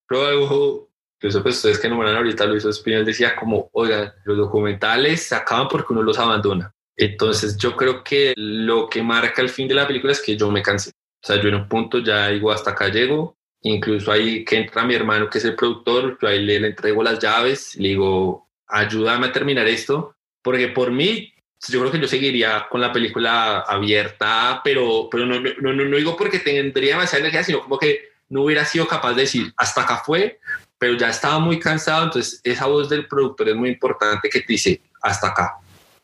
[0.08, 5.36] prueba incluso pues ustedes que nombran ahorita Luis Espinal decía como, oigan, los documentales se
[5.36, 6.74] acaban porque uno los abandona.
[6.98, 10.52] Entonces yo creo que lo que marca el fin de la película es que yo
[10.52, 10.92] me cansé.
[10.92, 14.84] O sea, yo en un punto ya digo, hasta acá llego, incluso ahí que entra
[14.84, 18.48] mi hermano que es el productor, yo ahí le, le entrego las llaves, le digo,
[18.68, 21.34] ayúdame a terminar esto, porque por mí
[21.68, 26.16] yo creo que yo seguiría con la película abierta, pero, pero no, no, no, digo
[26.16, 30.04] porque tendría demasiada energía, sino como que no hubiera sido capaz de decir, hasta acá
[30.06, 30.40] fue,
[30.78, 34.54] pero ya estaba muy cansado, entonces esa voz del productor es muy importante que te
[34.54, 35.56] dice, hasta acá,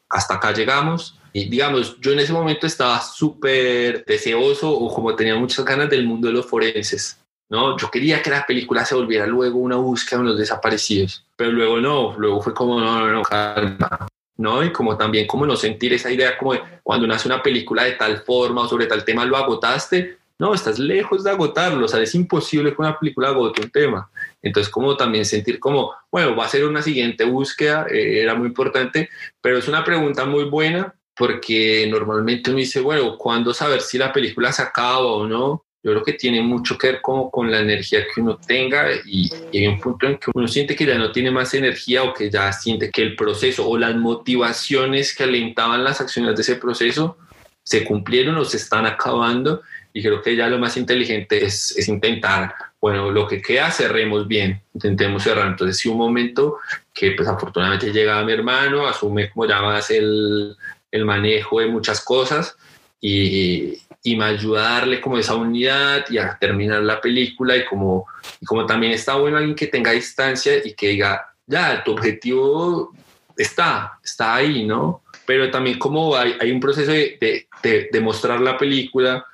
[0.10, 1.15] hasta acá llegamos.
[1.34, 6.06] Y digamos, yo en ese momento estaba súper deseoso o como tenía muchas ganas del
[6.06, 7.21] mundo de los forenses.
[7.52, 7.78] ¿No?
[7.78, 11.82] Yo quería que la película se volviera luego una búsqueda de los desaparecidos, pero luego
[11.82, 14.64] no, luego fue como, no, no, no, calma, ¿no?
[14.64, 17.92] Y como también como no sentir esa idea como cuando uno hace una película de
[17.92, 22.00] tal forma o sobre tal tema lo agotaste, no, estás lejos de agotarlo, o sea,
[22.00, 24.10] es imposible que una película agote un tema.
[24.42, 28.48] Entonces, como también sentir como, bueno, va a ser una siguiente búsqueda, eh, era muy
[28.48, 29.10] importante,
[29.42, 34.14] pero es una pregunta muy buena porque normalmente uno dice, bueno, ¿cuándo saber si la
[34.14, 35.66] película se acaba o no?
[35.84, 39.32] Yo creo que tiene mucho que ver como con la energía que uno tenga y,
[39.52, 42.30] hay un punto en que uno siente que ya no tiene más energía o que
[42.30, 47.17] ya siente que el proceso o las motivaciones que alentaban las acciones de ese proceso
[47.63, 49.62] se cumplieron o se están acabando
[49.94, 54.28] y creo que ya lo más inteligente es, es intentar, bueno, lo que queda cerremos
[54.28, 55.48] bien, intentemos cerrar.
[55.48, 56.60] Entonces sí un momento
[56.94, 60.56] que pues afortunadamente llega mi hermano, asume como ya más el,
[60.91, 62.56] el manejo de muchas cosas
[63.00, 67.66] y, y me ayuda a darle como esa unidad y a terminar la película y
[67.66, 68.08] como,
[68.40, 72.94] y como también está bueno alguien que tenga distancia y que diga, ya, tu objetivo
[73.38, 75.04] está, está ahí, ¿no?
[75.26, 79.26] Pero también como hay, hay un proceso de, de, de, mostrar la película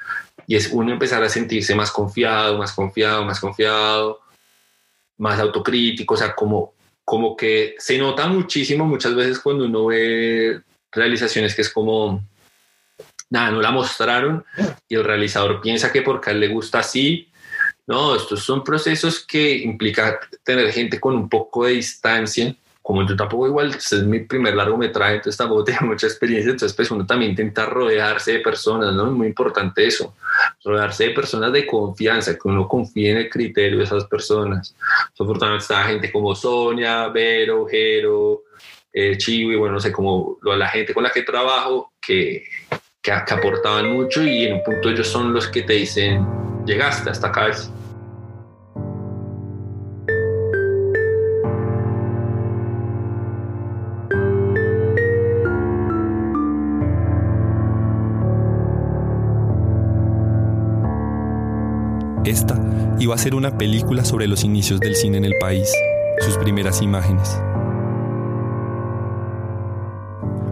[0.46, 4.20] y es uno empezar a sentirse más confiado, más confiado, más confiado,
[5.18, 6.74] más autocrítico, o sea, como,
[7.06, 12.22] como que se nota muchísimo muchas veces cuando uno ve realizaciones que es como,
[13.30, 14.46] nada, no la mostraron
[14.88, 17.30] y el realizador piensa que porque a él le gusta así.
[17.86, 22.54] No, estos son procesos que implica tener gente con un poco de distancia.
[22.82, 26.90] Como yo tampoco igual, es mi primer largometraje, entonces tampoco tengo mucha experiencia, entonces pues
[26.90, 29.08] uno también intenta rodearse de personas, ¿no?
[29.08, 30.16] Es muy importante eso,
[30.64, 34.74] rodearse de personas de confianza, que uno confíe en el criterio de esas personas.
[35.14, 38.44] Afortunadamente está gente como Sonia, Vero, Jero,
[38.94, 42.46] eh, Chivo y bueno, no sé, como la gente con la que trabajo, que,
[43.26, 46.26] que, aportaban mucho y en un punto ellos son los que te dicen,
[46.66, 47.48] llegaste hasta acá.
[62.26, 62.60] Esta
[63.00, 65.72] iba a ser una película sobre los inicios del cine en el país,
[66.20, 67.42] sus primeras imágenes.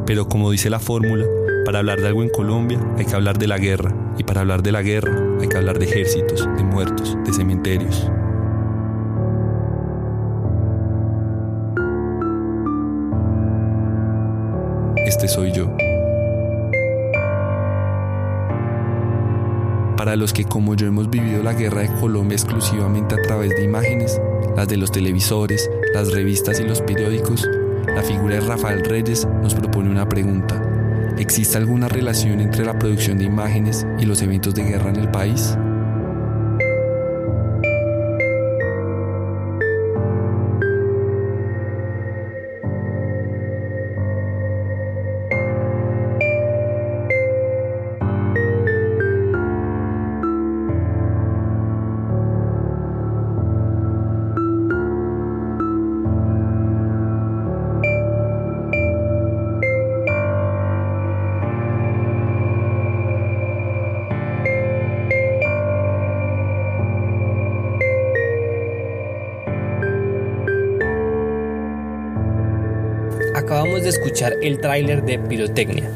[0.06, 1.26] Pero como dice la fórmula,
[1.66, 4.62] para hablar de algo en Colombia hay que hablar de la guerra, y para hablar
[4.62, 8.10] de la guerra hay que hablar de ejércitos, de muertos, de cementerios.
[15.08, 15.76] Este soy yo.
[19.98, 23.64] Para los que como yo hemos vivido la guerra de Colombia exclusivamente a través de
[23.64, 24.22] imágenes,
[24.56, 27.48] las de los televisores, las revistas y los periódicos,
[27.88, 30.65] la figura de Rafael Reyes nos propone una pregunta.
[31.18, 35.10] ¿Existe alguna relación entre la producción de imágenes y los eventos de guerra en el
[35.10, 35.58] país?
[73.76, 75.92] De escuchar el tráiler de Pirotecnia.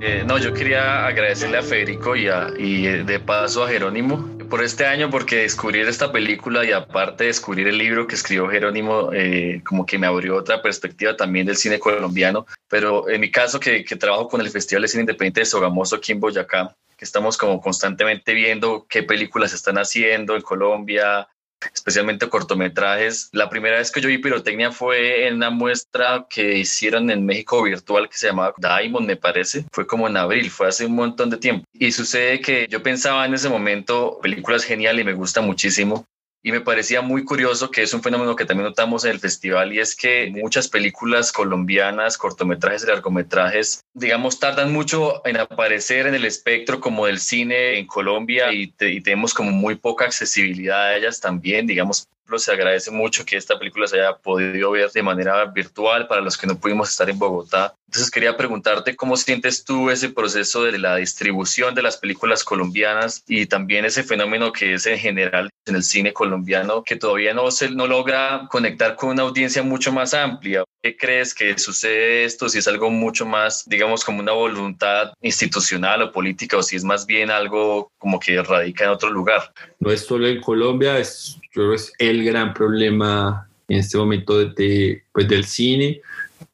[0.00, 2.28] Eh, no, yo quería agradecerle a Federico y,
[2.58, 7.24] y eh, de paso a Jerónimo por este año porque descubrir esta película y aparte
[7.24, 11.56] descubrir el libro que escribió Jerónimo eh, como que me abrió otra perspectiva también del
[11.56, 12.46] cine colombiano.
[12.68, 16.12] Pero en mi caso que, trabajo con el Festival de Cine Independiente de Sogamoso aquí
[16.12, 21.28] en Boyacá, que estamos como constantemente viendo qué películas están haciendo en Colombia,
[21.72, 23.28] especialmente cortometrajes.
[23.32, 27.62] La primera vez que yo vi pirotecnia fue en una muestra que hicieron en México
[27.62, 29.64] virtual que se llamaba Diamond, me parece.
[29.72, 31.64] Fue como en abril, fue hace un montón de tiempo.
[31.72, 36.06] Y sucede que yo pensaba en ese momento, películas geniales y me gusta muchísimo.
[36.42, 39.72] Y me parecía muy curioso que es un fenómeno que también notamos en el festival
[39.72, 46.14] y es que muchas películas colombianas, cortometrajes y largometrajes, digamos, tardan mucho en aparecer en
[46.14, 50.96] el espectro como del cine en Colombia y, y tenemos como muy poca accesibilidad a
[50.96, 52.08] ellas también, digamos,
[52.38, 56.36] se agradece mucho que esta película se haya podido ver de manera virtual para los
[56.36, 57.74] que no pudimos estar en Bogotá.
[57.86, 63.24] Entonces quería preguntarte cómo sientes tú ese proceso de la distribución de las películas colombianas
[63.26, 67.50] y también ese fenómeno que es en general en el cine colombiano que todavía no
[67.50, 70.64] se no logra conectar con una audiencia mucho más amplia.
[70.82, 72.48] ¿Qué crees que sucede esto?
[72.48, 76.84] Si es algo mucho más, digamos, como una voluntad institucional o política o si es
[76.84, 79.52] más bien algo como que radica en otro lugar.
[79.78, 84.38] No es solo en Colombia, es, yo creo es el gran problema en este momento
[84.38, 86.00] de, pues, del cine.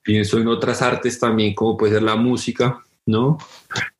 [0.03, 3.39] Pienso en otras artes también, como puede ser la música, ¿no?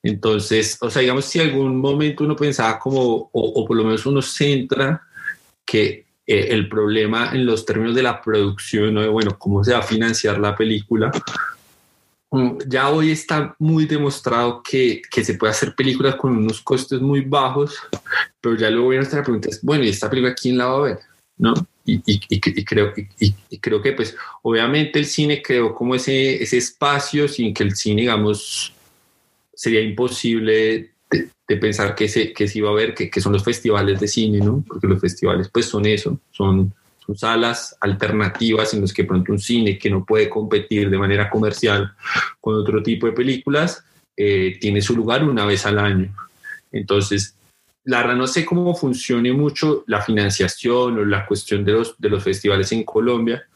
[0.03, 4.05] Entonces, o sea, digamos, si algún momento uno pensaba como, o, o por lo menos
[4.07, 5.03] uno centra
[5.64, 9.12] que eh, el problema en los términos de la producción, ¿no?
[9.12, 11.12] bueno, cómo se va a financiar la película,
[12.33, 17.01] mm, ya hoy está muy demostrado que, que, se puede hacer películas con unos costes
[17.01, 17.79] muy bajos,
[18.41, 20.83] pero ya luego viene nuestra pregunta es, bueno, ¿y esta película quién la va a
[20.83, 20.99] ver?
[21.39, 21.55] ¿No?
[21.85, 26.57] Y, y, y creo, y, creo que pues obviamente el cine creó como ese, ese
[26.57, 28.74] espacio sin que el cine, digamos,
[29.55, 33.45] sería imposible de, pensar que se, que se iba a ver, que, que, son los
[33.45, 34.65] festivales de cine, ¿no?
[34.67, 36.73] Porque los festivales pues son eso, son,
[37.05, 41.31] son salas alternativas en las que pronto un cine que no puede competir de manera
[41.31, 41.93] comercial
[42.41, 43.85] con otro tipo de películas,
[44.17, 46.15] eh, tiene su lugar una vez al año.
[46.73, 47.37] Entonces,
[47.85, 52.11] la verdad no sé cómo funcione mucho la financiación o la cuestión de los, de
[52.11, 53.47] los festivales en Colombia.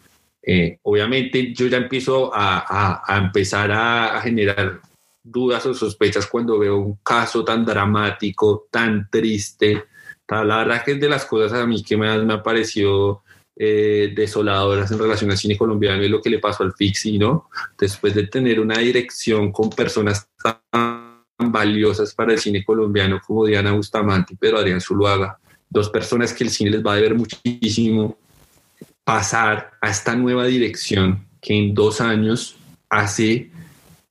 [0.42, 4.80] Eh, obviamente yo ya empiezo a, a, a empezar a, a, generar
[5.22, 9.84] dudas o sospechas cuando veo un caso tan dramático, tan triste.
[10.28, 13.22] La verdad que es de las cosas a mí que me, me ha parecido
[13.56, 17.50] eh, desoladoras en relación al cine colombiano y lo que le pasó al Fixi, ¿no?
[17.78, 23.72] Después de tener una dirección con personas tan valiosas para el cine colombiano como Diana
[23.72, 28.16] Bustamante y Pedro Adrián Zuluaga, dos personas que el cine les va a deber muchísimo,
[29.04, 32.56] pasar a esta nueva dirección que en dos años
[32.88, 33.50] hace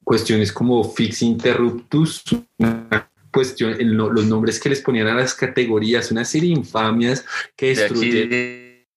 [0.09, 2.23] cuestiones como Fix Interruptus,
[2.57, 7.23] una cuestión, los nombres que les ponían a las categorías, una serie de infamias
[7.55, 8.87] que destruyen.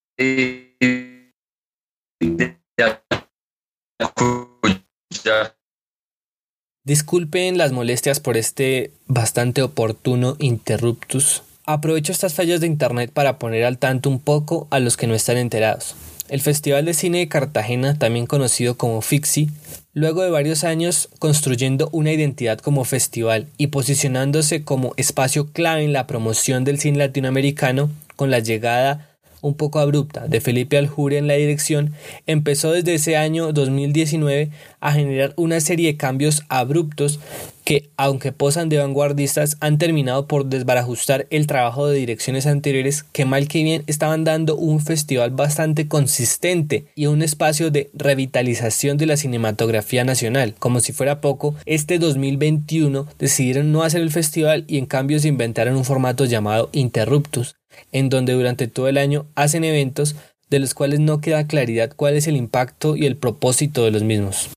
[6.82, 11.42] Disculpen las molestias por este bastante oportuno interruptus.
[11.66, 15.14] Aprovecho estas fallas de internet para poner al tanto un poco a los que no
[15.14, 15.94] están enterados.
[16.28, 19.50] El Festival de Cine de Cartagena, también conocido como FIXI,
[19.92, 25.92] luego de varios años construyendo una identidad como festival y posicionándose como espacio clave en
[25.92, 29.11] la promoción del cine latinoamericano con la llegada
[29.42, 31.92] un poco abrupta de Felipe Aljure en la dirección,
[32.26, 37.20] empezó desde ese año 2019 a generar una serie de cambios abruptos
[37.64, 43.24] que, aunque posan de vanguardistas, han terminado por desbarajustar el trabajo de direcciones anteriores que
[43.24, 49.06] mal que bien estaban dando un festival bastante consistente y un espacio de revitalización de
[49.06, 50.54] la cinematografía nacional.
[50.58, 55.28] Como si fuera poco, este 2021 decidieron no hacer el festival y en cambio se
[55.28, 57.54] inventaron un formato llamado Interruptus,
[57.92, 60.16] en donde durante todo el año hacen eventos
[60.50, 64.02] de los cuales no queda claridad cuál es el impacto y el propósito de los
[64.02, 64.50] mismos.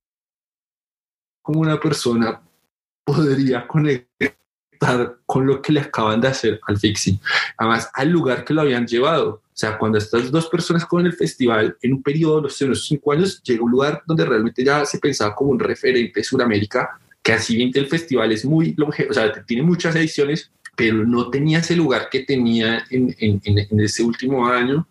[1.42, 2.42] Como una persona
[3.06, 4.36] podría conectar
[5.26, 7.20] con lo que le acaban de hacer al Fixi,
[7.58, 9.30] además al lugar que lo habían llevado.
[9.46, 13.14] O sea, cuando estas dos personas con el festival, en un periodo de unos cinco
[13.14, 17.34] años, llega un lugar donde realmente ya se pensaba como un referente de Sudamérica, que
[17.34, 21.60] así bien el festival es muy longevo, o sea, tiene muchas ediciones, pero no tenía
[21.60, 24.88] ese lugar que tenía en, en, en, ese último año.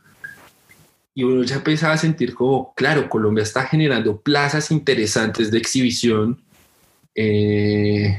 [1.14, 6.41] Y uno ya empezaba a sentir como, claro, Colombia está generando plazas interesantes de exhibición,
[7.14, 8.18] eh,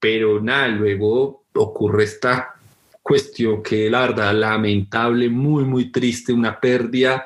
[0.00, 2.54] pero nada, luego ocurre esta
[3.02, 7.24] cuestión que la verdad lamentable, muy, muy triste, una pérdida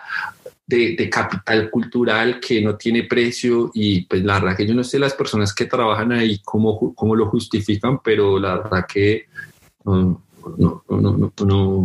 [0.66, 4.84] de, de, capital cultural que no tiene precio y pues la verdad que yo no
[4.84, 9.26] sé las personas que trabajan ahí cómo, cómo lo justifican, pero la verdad que
[9.84, 10.22] no,
[10.58, 11.84] no, no, no,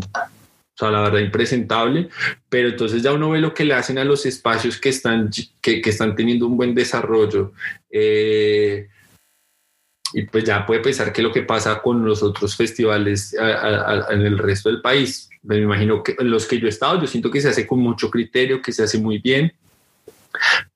[0.77, 2.09] o sea, la verdad, impresentable,
[2.49, 5.81] pero entonces ya uno ve lo que le hacen a los espacios que están, que,
[5.81, 7.53] que están teniendo un buen desarrollo.
[7.89, 8.87] Eh,
[10.13, 14.07] y pues ya puede pensar que lo que pasa con los otros festivales a, a,
[14.09, 15.29] a, en el resto del país.
[15.41, 18.09] Me imagino que los que yo he estado, yo siento que se hace con mucho
[18.11, 19.51] criterio, que se hace muy bien,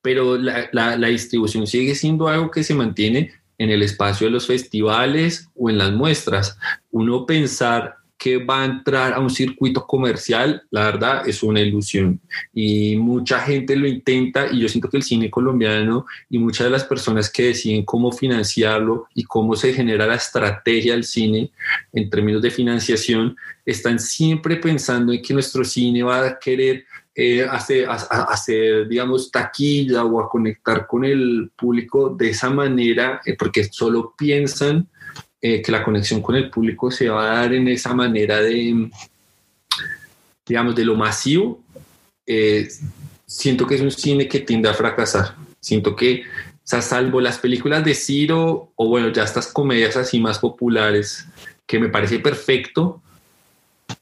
[0.02, 4.32] pero la, la, la distribución sigue siendo algo que se mantiene en el espacio de
[4.32, 6.58] los festivales o en las muestras.
[6.90, 12.20] Uno pensar que va a entrar a un circuito comercial, la verdad es una ilusión.
[12.54, 16.70] Y mucha gente lo intenta y yo siento que el cine colombiano y muchas de
[16.70, 21.50] las personas que deciden cómo financiarlo y cómo se genera la estrategia del cine
[21.92, 23.36] en términos de financiación,
[23.66, 26.84] están siempre pensando en que nuestro cine va a querer
[27.14, 33.36] eh, hacer, hacer, digamos, taquilla o a conectar con el público de esa manera, eh,
[33.38, 34.88] porque solo piensan
[35.44, 38.88] eh, que la conexión con el público se va a dar en esa manera de,
[40.46, 41.60] digamos, de lo masivo,
[42.24, 42.68] eh,
[43.26, 45.34] siento que es un cine que tiende a fracasar.
[45.58, 50.20] Siento que, o sea, salvo las películas de Ciro o bueno, ya estas comedias así
[50.20, 51.26] más populares,
[51.66, 53.02] que me parece perfecto,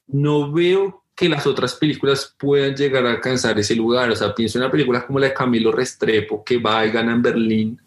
[0.08, 4.10] no veo que las otras películas puedan llegar a alcanzar ese lugar.
[4.10, 7.12] O sea, pienso en una película como la de Camilo Restrepo, que va y gana
[7.12, 7.78] en Berlín,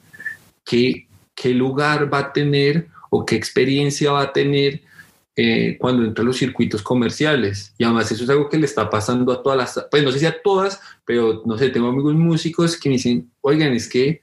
[0.64, 4.82] que, ¿qué lugar va a tener o qué experiencia va a tener
[5.36, 7.74] eh, cuando entra a los circuitos comerciales.
[7.80, 10.20] Y además eso es algo que le está pasando a todas las, pues no sé
[10.20, 14.22] si a todas, pero no sé, tengo amigos músicos que me dicen, oigan, es que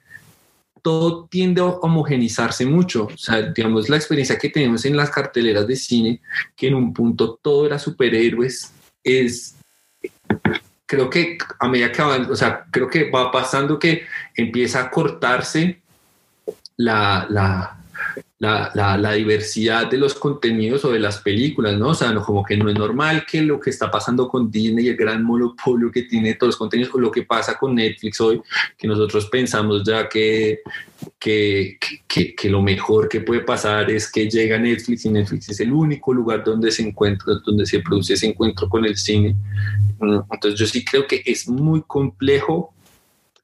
[0.82, 3.08] todo tiende a homogenizarse mucho.
[3.12, 6.20] O sea, digamos, la experiencia que tenemos en las carteleras de cine,
[6.54, 8.72] que en un punto todo era superhéroes,
[9.02, 9.56] es,
[10.86, 14.90] creo que a medida que van, o sea, creo que va pasando que empieza a
[14.90, 15.80] cortarse
[16.76, 17.80] la, la,
[18.40, 21.88] la, la, diversidad de los contenidos o de las películas, ¿no?
[21.88, 24.88] O sea, no, como que no es normal que lo que está pasando con Disney
[24.88, 28.40] el gran monopolio que tiene todos los contenidos, o lo que pasa con Netflix hoy,
[28.78, 30.62] que nosotros pensamos ya que,
[31.20, 35.60] que, que, que lo mejor que puede pasar es que llega Netflix y Netflix es
[35.60, 39.36] el único lugar donde se encuentra, donde se produce ese encuentro con el cine.
[40.00, 42.72] Entonces yo sí creo que es muy complejo.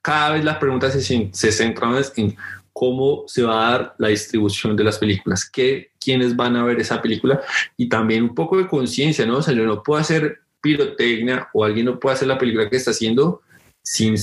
[0.01, 2.35] Cada vez las preguntas se, se centran en
[2.73, 6.79] cómo se va a dar la distribución de las películas, qué, quiénes van a ver
[6.79, 7.41] esa película
[7.75, 9.37] y también un poco de conciencia, ¿no?
[9.37, 12.77] O sea, yo no puedo hacer pirotecnia o alguien no puede hacer la película que
[12.77, 13.41] está haciendo
[13.87, 14.15] sin,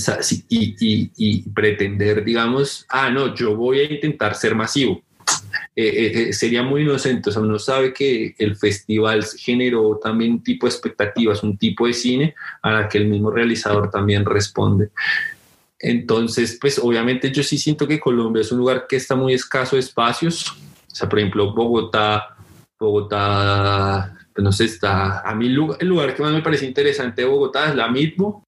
[0.47, 5.01] y, y, pretender, digamos, ah, no, yo voy a intentar ser masivo.
[5.75, 10.33] Eh, eh, eh, sería muy inocente, o sea, uno sabe que el festival generó también
[10.33, 14.23] un tipo de expectativas, un tipo de cine a la que el mismo realizador también
[14.23, 14.91] responde.
[15.79, 19.77] Entonces, pues obviamente yo sí siento que Colombia es un lugar que está muy escaso
[19.77, 20.47] de espacios.
[20.91, 22.37] O sea, por ejemplo, Bogotá,
[22.79, 27.27] Bogotá, pues no sé, está, a mí el lugar, que más me parece interesante de
[27.27, 28.44] Bogotá es la mismo,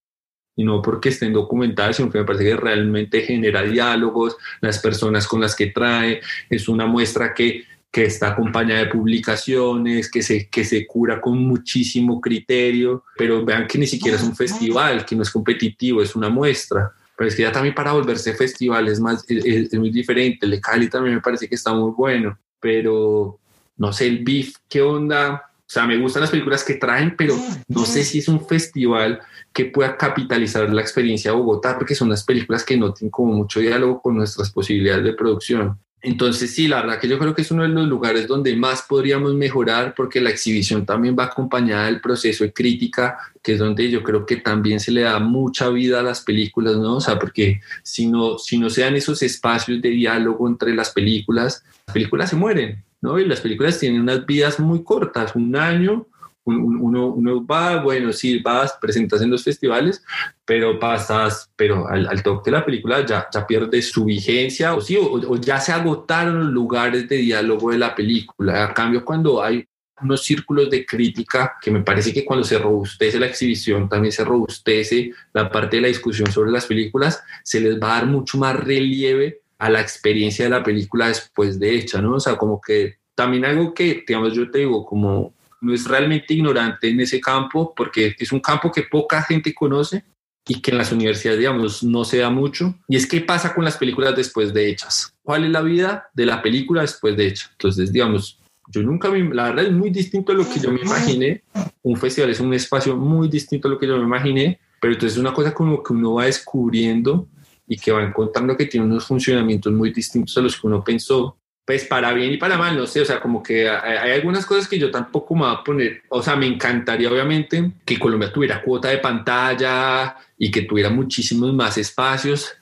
[0.57, 5.25] y no porque estén documentadas, sino que me parece que realmente genera diálogos, las personas
[5.25, 10.49] con las que trae, es una muestra que, que está acompañada de publicaciones, que se,
[10.49, 15.15] que se cura con muchísimo criterio, pero vean que ni siquiera es un festival, que
[15.15, 18.99] no es competitivo, es una muestra pero es que ya también para volverse festival es,
[18.99, 20.45] más, es, muy diferente.
[20.45, 23.39] El de Cali también me parece que está muy bueno, pero
[23.75, 25.49] no sé, el beef, ¿qué onda?
[25.59, 27.35] O sea, me gustan las películas que traen, pero
[27.67, 29.19] no sé si es un festival
[29.57, 33.33] que pueda capitalizar la experiencia de Bogotá, porque son las películas que no tienen como
[33.33, 35.79] mucho diálogo con nuestras posibilidades de producción.
[35.99, 38.83] Entonces, sí, la verdad que yo creo que es uno de los lugares donde más
[38.83, 43.89] podríamos mejorar porque la exhibición también va acompañada del proceso de crítica, que es donde
[43.89, 46.97] yo creo que también se le da mucha vida a las películas, ¿no?
[46.97, 50.91] O sea, porque si no, si no se dan esos espacios de diálogo entre las
[50.91, 53.17] películas, las películas se mueren, ¿no?
[53.17, 56.05] Y las películas tienen unas vidas muy cortas, un año,
[56.47, 60.03] uno, uno, va, bueno, sí, vas, presentas en los festivales,
[60.45, 64.97] pero pasas, pero al, toque de la película ya, ya pierde su vigencia, o sí,
[64.99, 68.65] o, ya se agotaron los lugares de diálogo de la película.
[68.65, 69.67] A cambio, cuando hay
[70.01, 74.23] unos círculos de crítica que me parece que cuando se robustece la exhibición, también se
[74.23, 78.37] robustece la parte de la discusión sobre las películas, se les va a dar mucho
[78.37, 82.15] más relieve a la experiencia de la película después de hecha, ¿no?
[82.15, 86.33] O sea, como que también algo que, digamos, yo te digo, como no es realmente
[86.33, 90.03] ignorante en ese campo porque es un campo que poca gente conoce
[90.47, 92.75] y que en las universidades, digamos, no se da mucho.
[92.87, 95.13] Y es qué pasa con las películas después de hechas.
[95.21, 97.49] ¿Cuál es la vida de la película después de hecha?
[97.51, 98.39] Entonces, digamos,
[98.69, 101.43] yo nunca, me, la verdad es muy distinto a lo que yo me imaginé.
[101.83, 105.17] Un festival es un espacio muy distinto a lo que yo me imaginé, pero entonces
[105.17, 107.27] es una cosa como que uno va descubriendo
[107.67, 111.37] y que va encontrando que tiene unos funcionamientos muy distintos a los que uno pensó
[111.67, 114.69] pues para bien y para mal, no sé, o sea, como que hay, algunas cosas
[114.69, 118.61] que yo tampoco me voy a poner, o sea, me encantaría obviamente que Colombia tuviera
[118.61, 122.53] cuota de pantalla y que tuviera muchísimos más espacios,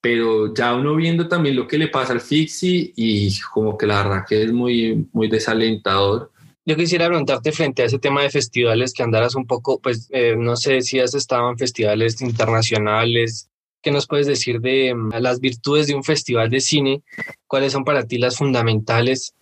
[0.00, 4.02] pero ya uno viendo también lo que le pasa al Fixi y como que la
[4.02, 6.32] verdad que es muy, muy desalentador.
[6.64, 10.36] Yo quisiera preguntarte frente a ese tema de festivales que andaras un poco, pues eh,
[10.38, 13.50] no sé si has estado en festivales internacionales,
[13.84, 17.02] ¿Qué nos puedes decir de mm, las virtudes de un festival de cine?
[17.46, 19.34] ¿Cuáles son para ti las fundamentales?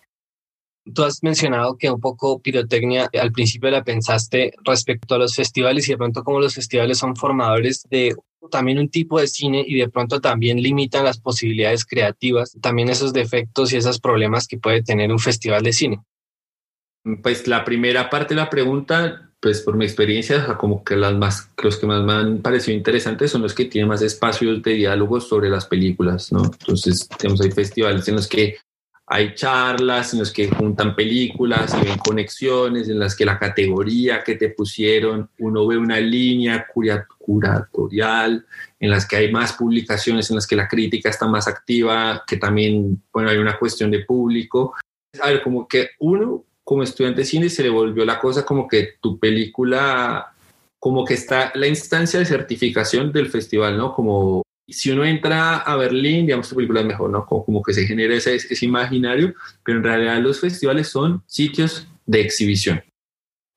[0.93, 5.87] Tú has mencionado que un poco pirotecnia al principio la pensaste respecto a los festivales
[5.87, 8.17] y de pronto como los festivales son formadores de
[8.51, 13.13] también un tipo de cine y de pronto también limitan las posibilidades creativas, también esos
[13.13, 16.01] defectos y esos problemas que puede tener un festival de cine.
[17.23, 21.51] Pues la primera parte de la pregunta, pues por mi experiencia, como que las más,
[21.61, 25.21] los que más me han parecido interesantes son los que tienen más espacios de diálogo
[25.21, 26.45] sobre las películas, ¿no?
[26.45, 28.57] Entonces, tenemos hay festivales en los que
[29.05, 34.23] hay charlas en las que juntan películas y ven conexiones, en las que la categoría
[34.23, 36.67] que te pusieron, uno ve una línea
[37.19, 38.47] curatorial,
[38.79, 42.37] en las que hay más publicaciones, en las que la crítica está más activa, que
[42.37, 44.75] también, bueno, hay una cuestión de público.
[45.21, 48.69] A ver, como que uno, como estudiante de cine, se le volvió la cosa como
[48.69, 50.35] que tu película,
[50.79, 53.95] como que está la instancia de certificación del festival, ¿no?
[53.95, 57.27] Como si uno entra a Berlín, digamos, tu película es mejor, ¿no?
[57.27, 59.35] Como, que se genera ese, ese imaginario,
[59.65, 62.83] pero en realidad los festivales son sitios de exhibición.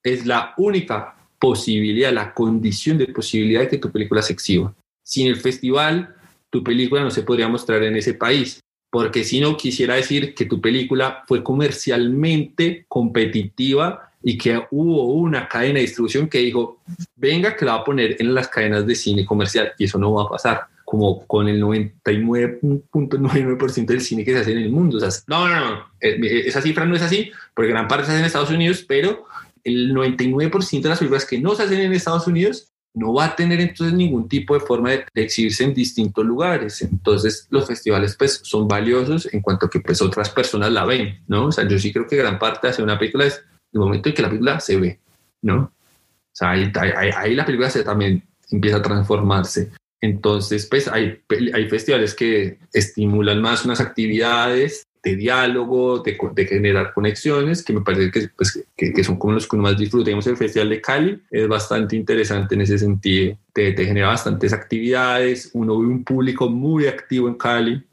[0.04, 4.74] Es la única posibilidad, la condición de posibilidad de que tu película se exhiba.
[5.04, 6.16] Sin el festival,
[6.50, 8.60] tu película no se podría mostrar en ese país,
[8.90, 15.48] porque si no quisiera decir que tu película fue comercialmente competitiva y que hubo una
[15.48, 16.80] cadena de distribución que dijo,
[17.16, 20.14] venga, que la va a poner en las cadenas de cine comercial, y eso no
[20.14, 24.98] va a pasar como con el 99.99% del cine que se hace en el mundo.
[24.98, 28.06] O sea, no, no, no, eh, eh, esa cifra no es así, porque gran parte
[28.06, 29.26] se hace en Estados Unidos, pero
[29.64, 33.36] el 99% de las películas que no se hacen en Estados Unidos no va a
[33.36, 36.82] tener entonces ningún tipo de forma de, exhibirse en distintos lugares.
[36.82, 41.48] Entonces los festivales pues son valiosos en cuanto que pues otras personas la ven, ¿no?
[41.48, 43.44] O sea, yo sí creo que gran parte de hacer una película es
[43.74, 45.00] el momento en que la película se ve,
[45.42, 45.58] ¿no?
[45.58, 49.72] O sea, ahí, ahí la película se también empieza a transformarse.
[50.02, 51.22] Entonces, pues hay,
[51.54, 58.10] hay festivales que estimulan más unas actividades de diálogo, de, generar conexiones, que me parece
[58.10, 60.10] que, pues, que, son como los que uno más disfruta.
[60.10, 65.52] el Festival de Cali es bastante interesante en ese sentido, te, te, genera bastantes actividades,
[65.54, 67.84] uno ve un público muy activo en Cali,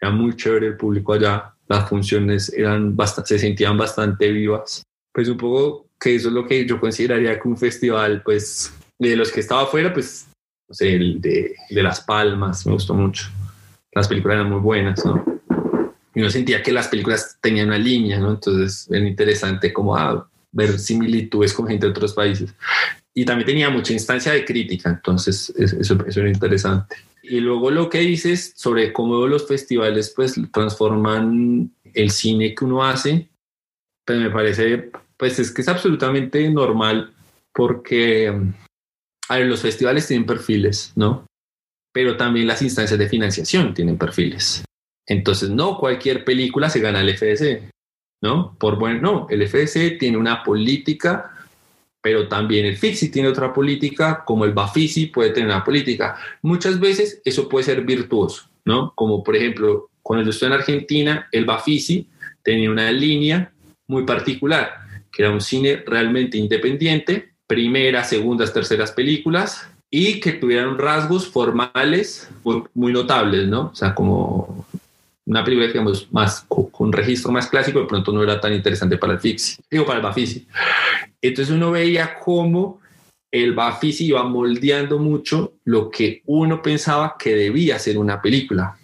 [0.00, 4.82] era muy chévere el público allá, las funciones eran bastante, se sentían bastante vivas.
[5.12, 9.14] Pues un poco que eso es lo que yo consideraría que un festival, pues de
[9.14, 10.26] los que estaba afuera, pues
[10.66, 13.28] no sé, el de, de, Las Palmas, me gustó mucho.
[13.92, 15.22] Las películas eran muy buenas, ¿no?
[16.20, 18.32] Y uno sentía que las películas tenían una línea, ¿no?
[18.32, 22.54] Entonces era interesante como ah, ver similitudes con gente de otros países.
[23.14, 26.96] Y también tenía mucha instancia de crítica, entonces eso, eso era interesante.
[27.22, 32.84] Y luego lo que dices sobre cómo los festivales pues transforman el cine que uno
[32.84, 33.30] hace,
[34.04, 37.14] pues me parece, pues es que es absolutamente normal
[37.54, 38.28] porque
[39.30, 41.24] a ver, los festivales tienen perfiles, ¿no?
[41.94, 44.62] Pero también las instancias de financiación tienen perfiles.
[45.06, 47.70] Entonces, no cualquier película se gana el FDC,
[48.22, 48.56] ¿no?
[48.58, 51.32] Por bueno, no, el FDC tiene una política,
[52.02, 56.16] pero también el FICSI tiene otra política, como el BAFISI puede tener una política.
[56.42, 58.92] Muchas veces eso puede ser virtuoso, ¿no?
[58.94, 62.08] Como por ejemplo, cuando yo estoy en Argentina, el BAFISI
[62.42, 63.52] tenía una línea
[63.86, 64.72] muy particular,
[65.12, 72.30] que era un cine realmente independiente, primeras, segundas, terceras películas y que tuvieran rasgos formales
[72.44, 73.70] muy, notables, ¿no?
[73.72, 74.64] O sea, como
[75.30, 78.96] una película, digamos, más con un registro más clásico, de pronto no era tan interesante
[78.96, 80.44] para el Fixi, digo, para el Bafisi.
[81.22, 82.80] Entonces uno veía cómo
[83.30, 88.76] el Bafisi iba moldeando mucho lo que uno pensaba que debía ser una película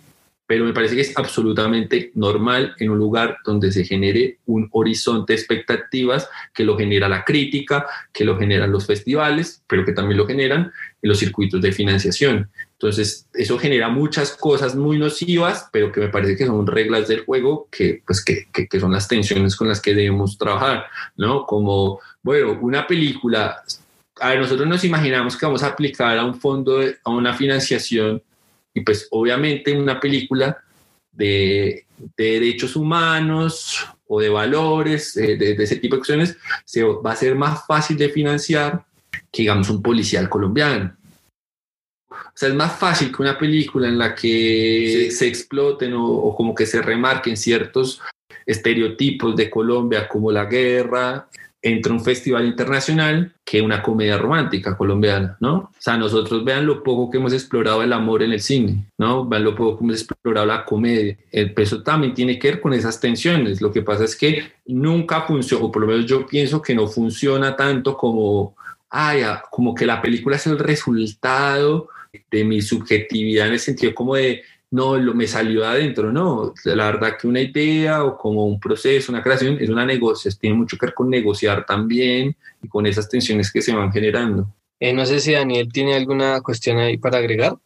[0.46, 5.32] pero me parece que es absolutamente normal en un lugar donde se genere un horizonte
[5.32, 10.18] de expectativas que lo genera la crítica, que lo generan los festivales, pero que también
[10.18, 10.72] lo generan
[11.02, 12.48] en los circuitos de financiación.
[12.78, 17.24] Entonces, eso genera muchas cosas muy nocivas, pero que me parece que son reglas del
[17.24, 20.84] juego que, pues, que, que, son las tensiones con las que debemos trabajar,
[21.16, 21.46] ¿no?
[21.46, 23.62] Como, bueno, una película,
[24.20, 28.22] a nosotros nos imaginamos que vamos a aplicar a un fondo, a una financiación
[28.74, 30.58] y pues obviamente una película
[31.12, 37.16] de, derechos humanos o de valores, eh, de, ese tipo de acciones, se, va a
[37.16, 38.84] ser más fácil de financiar
[39.32, 40.95] que digamos un policial colombiano.
[42.08, 46.36] O sea, es más fácil que una película en la que se, exploten o, o,
[46.36, 48.00] como que se remarquen ciertos
[48.44, 51.28] estereotipos de Colombia como la guerra,
[51.66, 55.56] entre un festival internacional que una comedia romántica colombiana, ¿no?
[55.56, 59.26] O sea, nosotros vean lo poco que hemos explorado el amor en el cine, ¿no?
[59.26, 61.16] Vean lo poco que hemos explorado la comedia.
[61.32, 63.60] El peso también tiene que ver con esas tensiones.
[63.60, 66.86] Lo que pasa es que nunca funciona, o por lo menos yo pienso que no
[66.86, 68.54] funciona tanto como,
[68.88, 71.88] ay, como que la película es el resultado
[72.30, 76.52] de mi subjetividad en el sentido como de no, lo, me salió de adentro, no.
[76.64, 80.56] La verdad que una idea o como un proceso, una creación, es una negociación, tiene
[80.56, 84.52] mucho que ver con negociar también y con esas tensiones que se van generando.
[84.80, 87.56] Eh, no sé si Daniel tiene alguna cuestión ahí para agregar.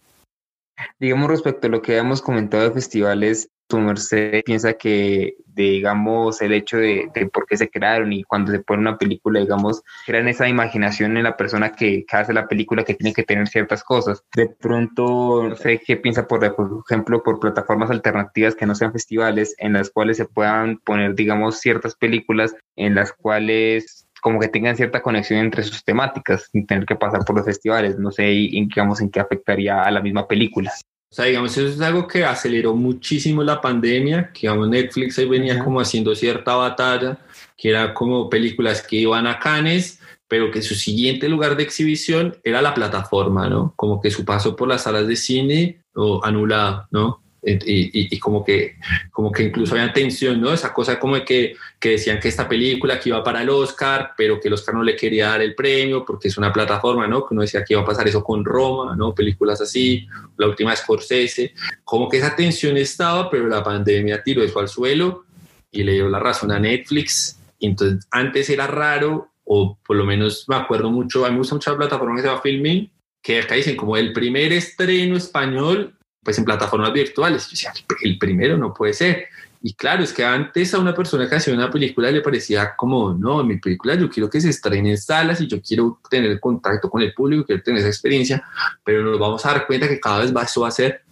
[0.99, 6.53] Digamos, respecto a lo que habíamos comentado de festivales, tu merced piensa que, digamos, el
[6.53, 10.49] hecho de, por qué se crearon y cuando se pone una película, digamos, crean esa
[10.49, 14.23] imaginación en la persona que, hace la película que tiene que tener ciertas cosas.
[14.35, 19.55] De pronto, no sé qué piensa, por, ejemplo, por plataformas alternativas que no sean festivales,
[19.59, 24.77] en las cuales se puedan poner, digamos, ciertas películas en las cuales como que tengan
[24.77, 27.99] cierta conexión entre sus temáticas sin tener que pasar por los festivales.
[27.99, 30.71] No sé, digamos, en qué afectaría a la misma película.
[31.11, 35.29] O sea, digamos, eso es algo que aceleró muchísimo la pandemia, que digamos, Netflix ahí
[35.29, 37.19] venía como haciendo cierta batalla,
[37.57, 39.99] que era como películas que iban a Cannes,
[40.29, 43.73] pero que su siguiente lugar de exhibición era la plataforma, ¿no?
[43.75, 47.21] Como que su paso por las salas de cine o anulado, ¿no?
[47.43, 48.77] Y, y, como que
[49.11, 50.53] como que incluso había tensión, ¿no?
[50.53, 54.13] Esa cosa como de que, que, decían que esta película que iba para el Oscar,
[54.15, 57.27] pero que el Oscar no le quería dar el premio porque es una plataforma, ¿no?
[57.27, 59.15] Que uno decía que iba a pasar eso con Roma, ¿no?
[59.15, 64.61] Películas así, la última Scorsese, como que esa tensión estaba, pero la pandemia tiró eso
[64.61, 65.25] al suelo
[65.71, 67.39] y le dio la razón a Netflix.
[67.59, 71.55] entonces antes era raro, o por lo menos me acuerdo mucho, a mí me gusta
[71.55, 72.91] mucho la plataforma que se llama Filming,
[73.23, 77.45] que acá dicen como el primer estreno español pues en plataformas virtuales.
[77.45, 79.29] Yo decía, el primero no puede ser.
[79.63, 83.13] Y claro, es que antes a una persona que hacía una película le parecía como,
[83.13, 86.89] no, mi película yo quiero que se estrene en salas y yo quiero tener contacto
[86.89, 88.43] con el público, quiero tener esa experiencia,
[88.83, 91.03] pero nos vamos a dar cuenta que cada vez eso va a ser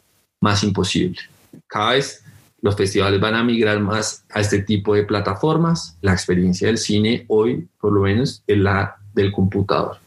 [0.41, 1.21] más imposible.
[1.67, 2.25] Cada vez
[2.63, 5.97] los festivales van a migrar más a este tipo de plataformas.
[6.01, 9.99] La experiencia del cine hoy, por lo menos, es la del computador.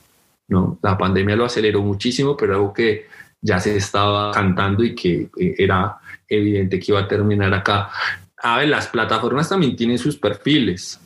[0.48, 0.80] ¿no?
[0.82, 3.08] La pandemia lo aceleró muchísimo, pero algo que
[3.42, 7.90] ya se estaba cantando y que eh, era evidente que iba a terminar acá.
[8.38, 11.00] A ver, las plataformas también tienen sus perfiles,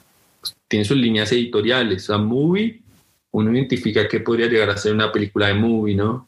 [0.68, 2.06] tienen sus líneas editoriales.
[2.06, 2.82] Sea, Movie,
[3.32, 6.28] uno identifica que podría llegar a ser una película de Movie, ¿no?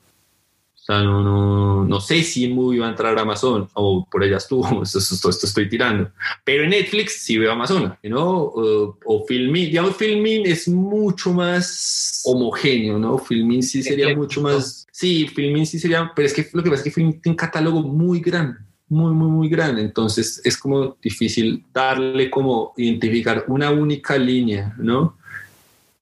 [0.87, 4.37] Sea, no, no, no sé si en Movie va a entrar Amazon o por allá
[4.37, 6.11] estuvo, esto, esto, estoy tirando.
[6.43, 8.25] Pero en Netflix sí veo Amazon, ¿no?
[8.25, 13.17] O, o Filmin, digamos, Filmin es mucho más homogéneo, ¿no?
[13.17, 16.81] Filmin sí sería mucho más, sí, Filmin sí sería, pero es que lo que pasa
[16.81, 19.81] es que Filmin tiene un catálogo muy grande muy, muy, muy grande.
[19.81, 25.16] Entonces es como difícil darle como identificar una única línea, ¿no?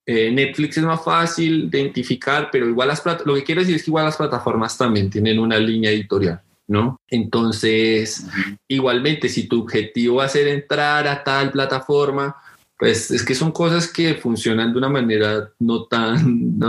[0.06, 3.84] Eh, Netflix es más fácil de identificar, pero igual las lo que quiero decir es
[3.84, 7.02] que igual las plataformas también tienen una línea editorial, ¿no?
[7.10, 8.26] Entonces,
[8.68, 12.36] igualmente, si tu objetivo va a ser entrar a tal plataforma,
[12.78, 16.60] pues es que son cosas que funcionan de una manera no tan...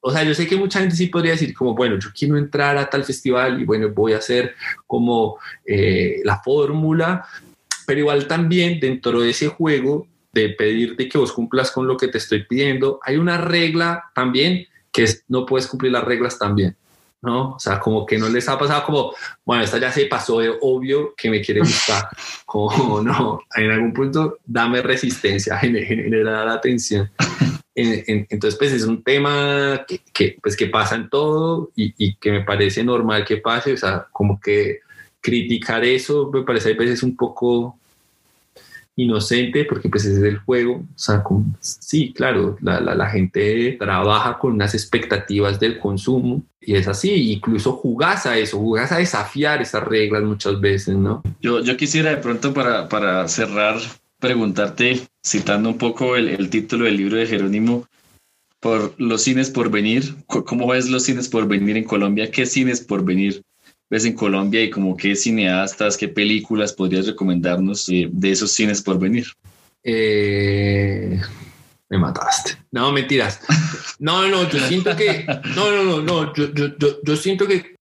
[0.00, 2.78] o sea, yo sé que mucha gente sí podría decir como, bueno, yo quiero entrar
[2.78, 4.54] a tal festival y bueno, voy a hacer
[4.86, 7.26] como eh, la fórmula,
[7.86, 12.08] pero igual también dentro de ese juego de pedirte que vos cumplas con lo que
[12.08, 16.76] te estoy pidiendo, hay una regla también que es no puedes cumplir las reglas también.
[17.22, 17.50] ¿no?
[17.52, 19.12] O sea, como que no les ha pasado como,
[19.44, 22.08] bueno, esta ya se pasó de obvio que me quiere gustar,
[22.46, 27.10] como no, en algún punto dame resistencia, generar atención.
[27.74, 32.30] Entonces, pues es un tema que, que, pues, que pasa en todo y, y, que
[32.30, 34.80] me parece normal que pase, o sea, como que
[35.20, 37.78] criticar eso me parece a veces un poco
[38.96, 40.76] inocente, porque pues ese es el juego.
[40.76, 41.22] O sea,
[41.60, 47.72] sí, claro, la, la, gente trabaja con unas expectativas del consumo y es así, incluso
[47.72, 51.22] jugás a eso, jugás a desafiar esas reglas muchas veces, ¿no?
[51.40, 53.78] Yo, yo quisiera de pronto para, para cerrar
[54.18, 57.86] preguntarte, citando un poco el, el título del libro de Jerónimo,
[58.60, 62.30] por los cines por venir, ¿cómo ves los cines por venir en Colombia?
[62.30, 63.42] ¿Qué cines por venir
[63.90, 68.80] ves en Colombia y como qué cineastas, qué películas podrías recomendarnos eh, de esos cines
[68.80, 69.26] por venir?
[69.82, 71.20] Eh,
[71.88, 72.56] me mataste.
[72.70, 73.40] No, mentiras.
[73.98, 76.68] No, no, yo siento que, no, no, no, no, yo, yo,
[77.02, 77.76] yo, siento que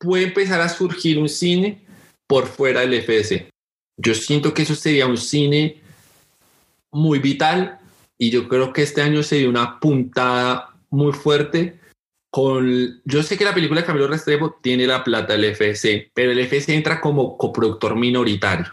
[0.00, 1.80] puede empezar a surgir un cine
[2.26, 3.48] por fuera del FS.
[3.96, 5.80] Yo siento que eso sería un cine
[6.90, 7.78] muy vital
[8.18, 11.79] y yo creo que este año sería una puntada muy fuerte
[12.30, 16.30] con, yo sé que la película de Camilo Restrepo tiene la plata del FS, pero
[16.30, 18.66] el FS entra como coproductor minoritario.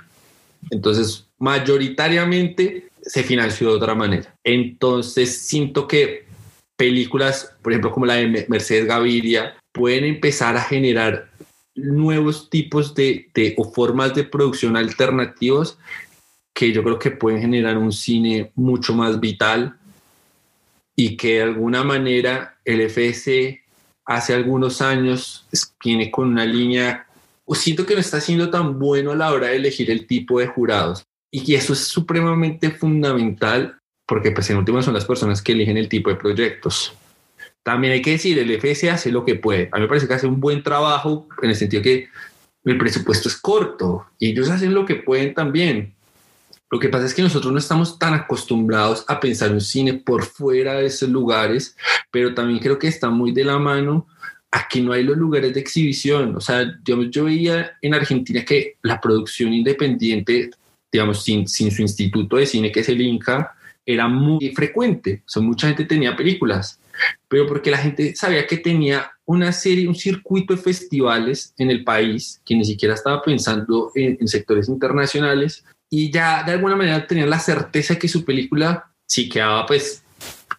[0.69, 4.35] Entonces, mayoritariamente se financió de otra manera.
[4.43, 6.25] Entonces, siento que
[6.75, 11.29] películas, por ejemplo, como la de Mercedes Gaviria, pueden empezar a generar
[11.75, 15.77] nuevos tipos de, de o formas de producción alternativos
[16.53, 19.77] que yo creo que pueden generar un cine mucho más vital,
[20.99, 23.61] y que de alguna manera el FS
[24.05, 25.47] hace algunos años
[25.83, 27.05] viene con una línea
[27.45, 30.39] o siento que no está siendo tan bueno a la hora de elegir el tipo
[30.39, 31.03] de jurados.
[31.31, 33.77] Y eso es supremamente fundamental
[34.07, 36.93] porque pues en último son las personas que eligen el tipo de proyectos.
[37.63, 39.69] También hay que decir, el FS hace lo que puede.
[39.71, 42.07] A mí me parece que hace un buen trabajo en el sentido que
[42.63, 45.93] el presupuesto es corto y ellos hacen lo que pueden también.
[46.69, 50.25] Lo que pasa es que nosotros no estamos tan acostumbrados a pensar un cine por
[50.25, 51.77] fuera de esos lugares,
[52.11, 54.07] pero también creo que está muy de la mano
[54.51, 56.35] aquí no hay los lugares de exhibición.
[56.35, 60.51] O sea, digamos, yo veía en Argentina que la producción independiente,
[60.91, 63.55] digamos, sin, sin su instituto de cine, que es el INCA,
[63.85, 65.23] era muy frecuente.
[65.25, 66.79] O sea, mucha gente tenía películas,
[67.27, 71.83] pero porque la gente sabía que tenía una serie, un circuito de festivales en el
[71.83, 77.05] país, que ni siquiera estaba pensando en, en sectores internacionales, y ya de alguna manera
[77.07, 80.03] tenían la certeza que su película sí quedaba pues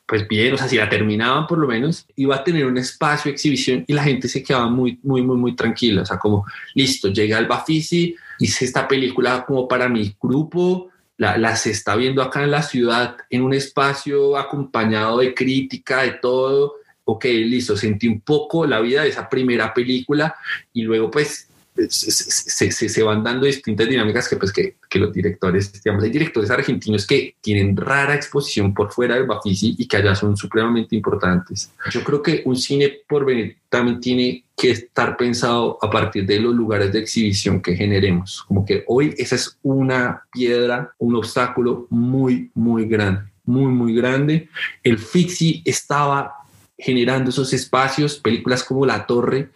[0.09, 3.29] pues bien, o sea, si la terminaban por lo menos, iba a tener un espacio
[3.29, 6.01] de exhibición y la gente se quedaba muy, muy, muy, muy tranquila.
[6.01, 11.37] O sea, como, listo, llega al Bafisi, hice esta película como para mi grupo, la,
[11.37, 16.13] la, se está viendo acá en la ciudad, en un espacio acompañado de crítica, de
[16.13, 16.77] todo.
[17.05, 20.35] Ok, listo, sentí un poco la vida de esa primera película
[20.73, 21.48] y luego pues
[21.89, 26.51] se, se, van dando distintas dinámicas que, pues, que, que, los directores, digamos, hay directores
[26.51, 31.73] argentinos que tienen rara exposición por fuera del Bafisi y que allá son supremamente importantes.
[31.91, 36.41] Yo creo que un cine por venir también tiene que estar pensado a partir de
[36.41, 38.43] los lugares de exhibición que generemos.
[38.49, 44.49] Como que hoy esa es una piedra, un obstáculo muy, muy grande, muy, muy grande.
[44.83, 46.35] El Fixi estaba
[46.77, 49.51] generando esos espacios, películas como La Torre,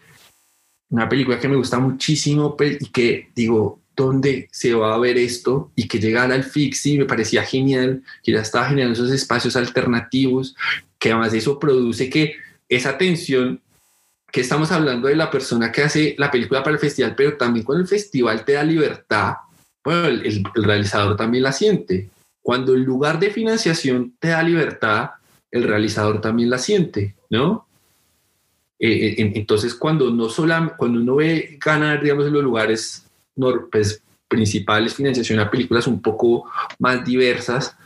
[0.92, 5.72] una película que me gusta muchísimo y que digo, ¿dónde se va a ver esto?
[5.74, 10.54] Y que llegara al Fixi me parecía genial, que ya estaba generando esos espacios alternativos,
[10.98, 12.36] que además eso produce que
[12.68, 13.60] esa tensión
[14.30, 17.64] que estamos hablando de la persona que hace la película para el festival, pero también
[17.64, 19.34] cuando el festival te da libertad,
[19.82, 22.10] bueno, el, el realizador también la siente.
[22.42, 25.12] Cuando el lugar de financiación te da libertad,
[25.50, 27.66] el realizador también la siente, ¿no?
[28.84, 33.06] Eh, entonces, cuando no solo, cuando uno ve ganar, digamos, en los lugares
[33.70, 37.76] pues, principales financiación a películas un poco más diversas,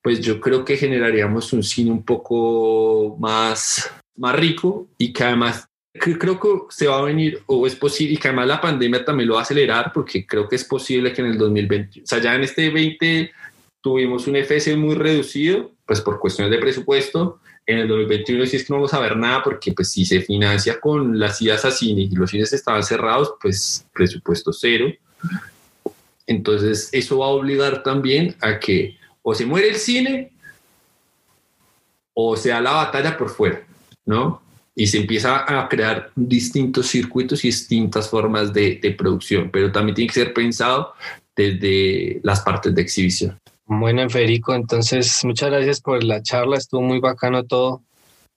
[0.00, 5.66] pues yo creo que generaríamos un cine un poco más, más rico y que además
[5.92, 9.28] creo que se va a venir o es posible y que además la pandemia también
[9.28, 12.20] lo va a acelerar porque creo que es posible que en el 2020, o sea,
[12.20, 13.32] ya en este 20
[13.80, 18.64] tuvimos un FS muy reducido, pues por cuestiones de presupuesto, en el 2021 sí es
[18.64, 21.72] que no vamos a ver nada porque pues si se financia con las idas a
[21.72, 24.86] cine y los cines estaban cerrados, pues presupuesto cero.
[26.26, 30.32] Entonces eso va a obligar también a que o se muere el cine
[32.14, 33.66] o sea la batalla por fuera,
[34.04, 34.42] ¿no?
[34.74, 39.94] Y se empieza a crear distintos circuitos y distintas formas de, de producción, pero también
[39.94, 40.94] tiene que ser pensado
[41.34, 43.38] desde las partes de exhibición.
[43.68, 47.82] Bueno, Federico, entonces muchas gracias por la charla, estuvo muy bacano todo.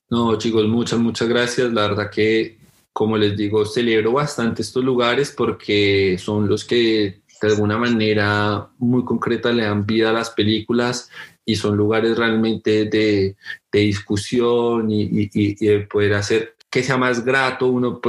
[0.10, 1.72] No, chicos, muchas, muchas gracias.
[1.72, 2.58] La verdad que,
[2.92, 9.06] como les digo, celebro bastante estos lugares porque son los que de alguna manera muy
[9.06, 11.10] concreta le dan vida a las películas
[11.46, 13.36] y son lugares realmente de,
[13.72, 18.02] de discusión y, y, y, de poder hacer que sea más grato uno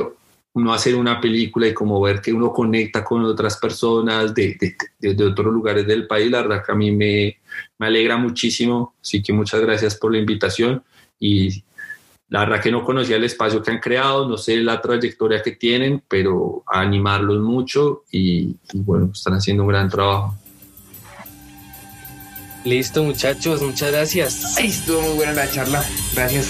[0.52, 4.56] uno hacer una película y como ver que uno conecta con otras personas de,
[4.98, 7.38] de, de, otros lugares del país, la verdad que a mí me,
[7.78, 10.82] me alegra muchísimo, así que muchas gracias por la invitación
[11.20, 11.62] y
[12.28, 15.52] la verdad que no conocía el espacio que han creado, no sé la trayectoria que
[15.52, 20.36] tienen, pero animarlos mucho y, y bueno, están haciendo un gran trabajo.
[22.64, 24.56] Listo muchachos, muchas gracias.
[24.58, 25.84] Ay, estuvo muy buena la charla,
[26.14, 26.46] gracias.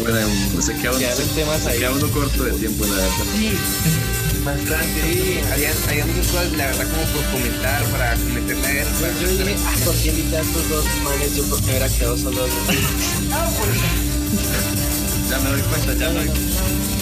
[0.00, 0.72] Bueno, se
[1.34, 1.78] temas ahí.
[1.78, 3.10] queda uno corto de tiempo, la verdad.
[3.36, 3.52] Sí,
[4.42, 5.02] bastante.
[5.02, 8.86] Sí, había, había muchas cosas, la verdad, como por comentar, para meterle a ver.
[8.86, 11.36] Para Yo dije, ah, ¿por qué invité a estos dos manes?
[11.36, 12.46] Yo porque me hubiera quedado solo.
[13.28, 13.68] No, por
[15.28, 16.95] Ya me doy cuenta, ya me doy cuenta.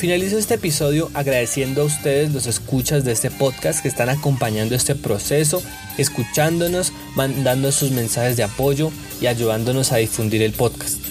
[0.00, 4.94] Finalizo este episodio agradeciendo a ustedes los escuchas de este podcast que están acompañando este
[4.94, 5.62] proceso,
[5.98, 11.04] escuchándonos, mandando sus mensajes de apoyo y ayudándonos a difundir el podcast.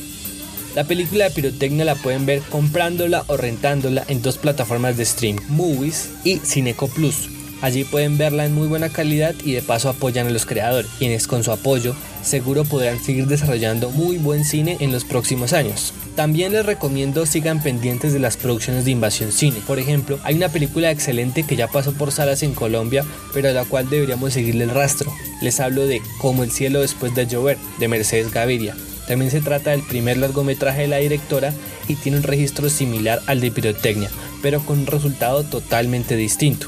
[0.74, 5.38] La película de Pirotecnia la pueden ver comprándola o rentándola en dos plataformas de stream,
[5.50, 7.30] Movies y Cineco Plus.
[7.62, 11.28] Allí pueden verla en muy buena calidad y de paso apoyan a los creadores, quienes
[11.28, 15.94] con su apoyo seguro podrán seguir desarrollando muy buen cine en los próximos años.
[16.16, 19.62] También les recomiendo sigan pendientes de las producciones de Invasión Cine.
[19.66, 23.54] Por ejemplo, hay una película excelente que ya pasó por salas en Colombia, pero a
[23.54, 25.14] la cual deberíamos seguirle el rastro.
[25.42, 28.76] Les hablo de Como el cielo después de llover, de Mercedes Gaviria.
[29.08, 31.54] También se trata del primer largometraje de la directora
[31.88, 34.12] y tiene un registro similar al de pirotecnia,
[34.42, 36.68] pero con un resultado totalmente distinto.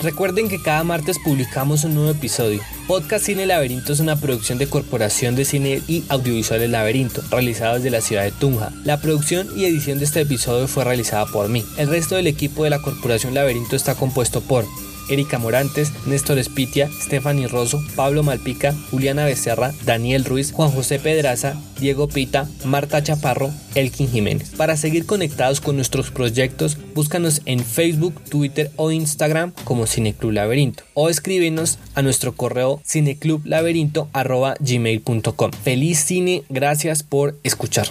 [0.00, 2.60] Recuerden que cada martes publicamos un nuevo episodio.
[2.86, 7.90] Podcast Cine Laberinto es una producción de Corporación de Cine y Audiovisuales Laberinto, realizada desde
[7.90, 8.70] la ciudad de Tunja.
[8.84, 11.64] La producción y edición de este episodio fue realizada por mí.
[11.76, 14.64] El resto del equipo de la Corporación Laberinto está compuesto por
[15.08, 21.56] Erika Morantes, Néstor Espitia, Stephanie Rosso, Pablo Malpica, Juliana Becerra, Daniel Ruiz, Juan José Pedraza,
[21.78, 24.50] Diego Pita, Marta Chaparro, Elkin Jiménez.
[24.56, 30.82] Para seguir conectados con nuestros proyectos, búscanos en Facebook, Twitter o Instagram como Cineclub Laberinto
[30.94, 35.50] o escríbenos a nuestro correo cineclublaberinto.gmail.com.
[35.62, 37.88] Feliz cine, gracias por escuchar.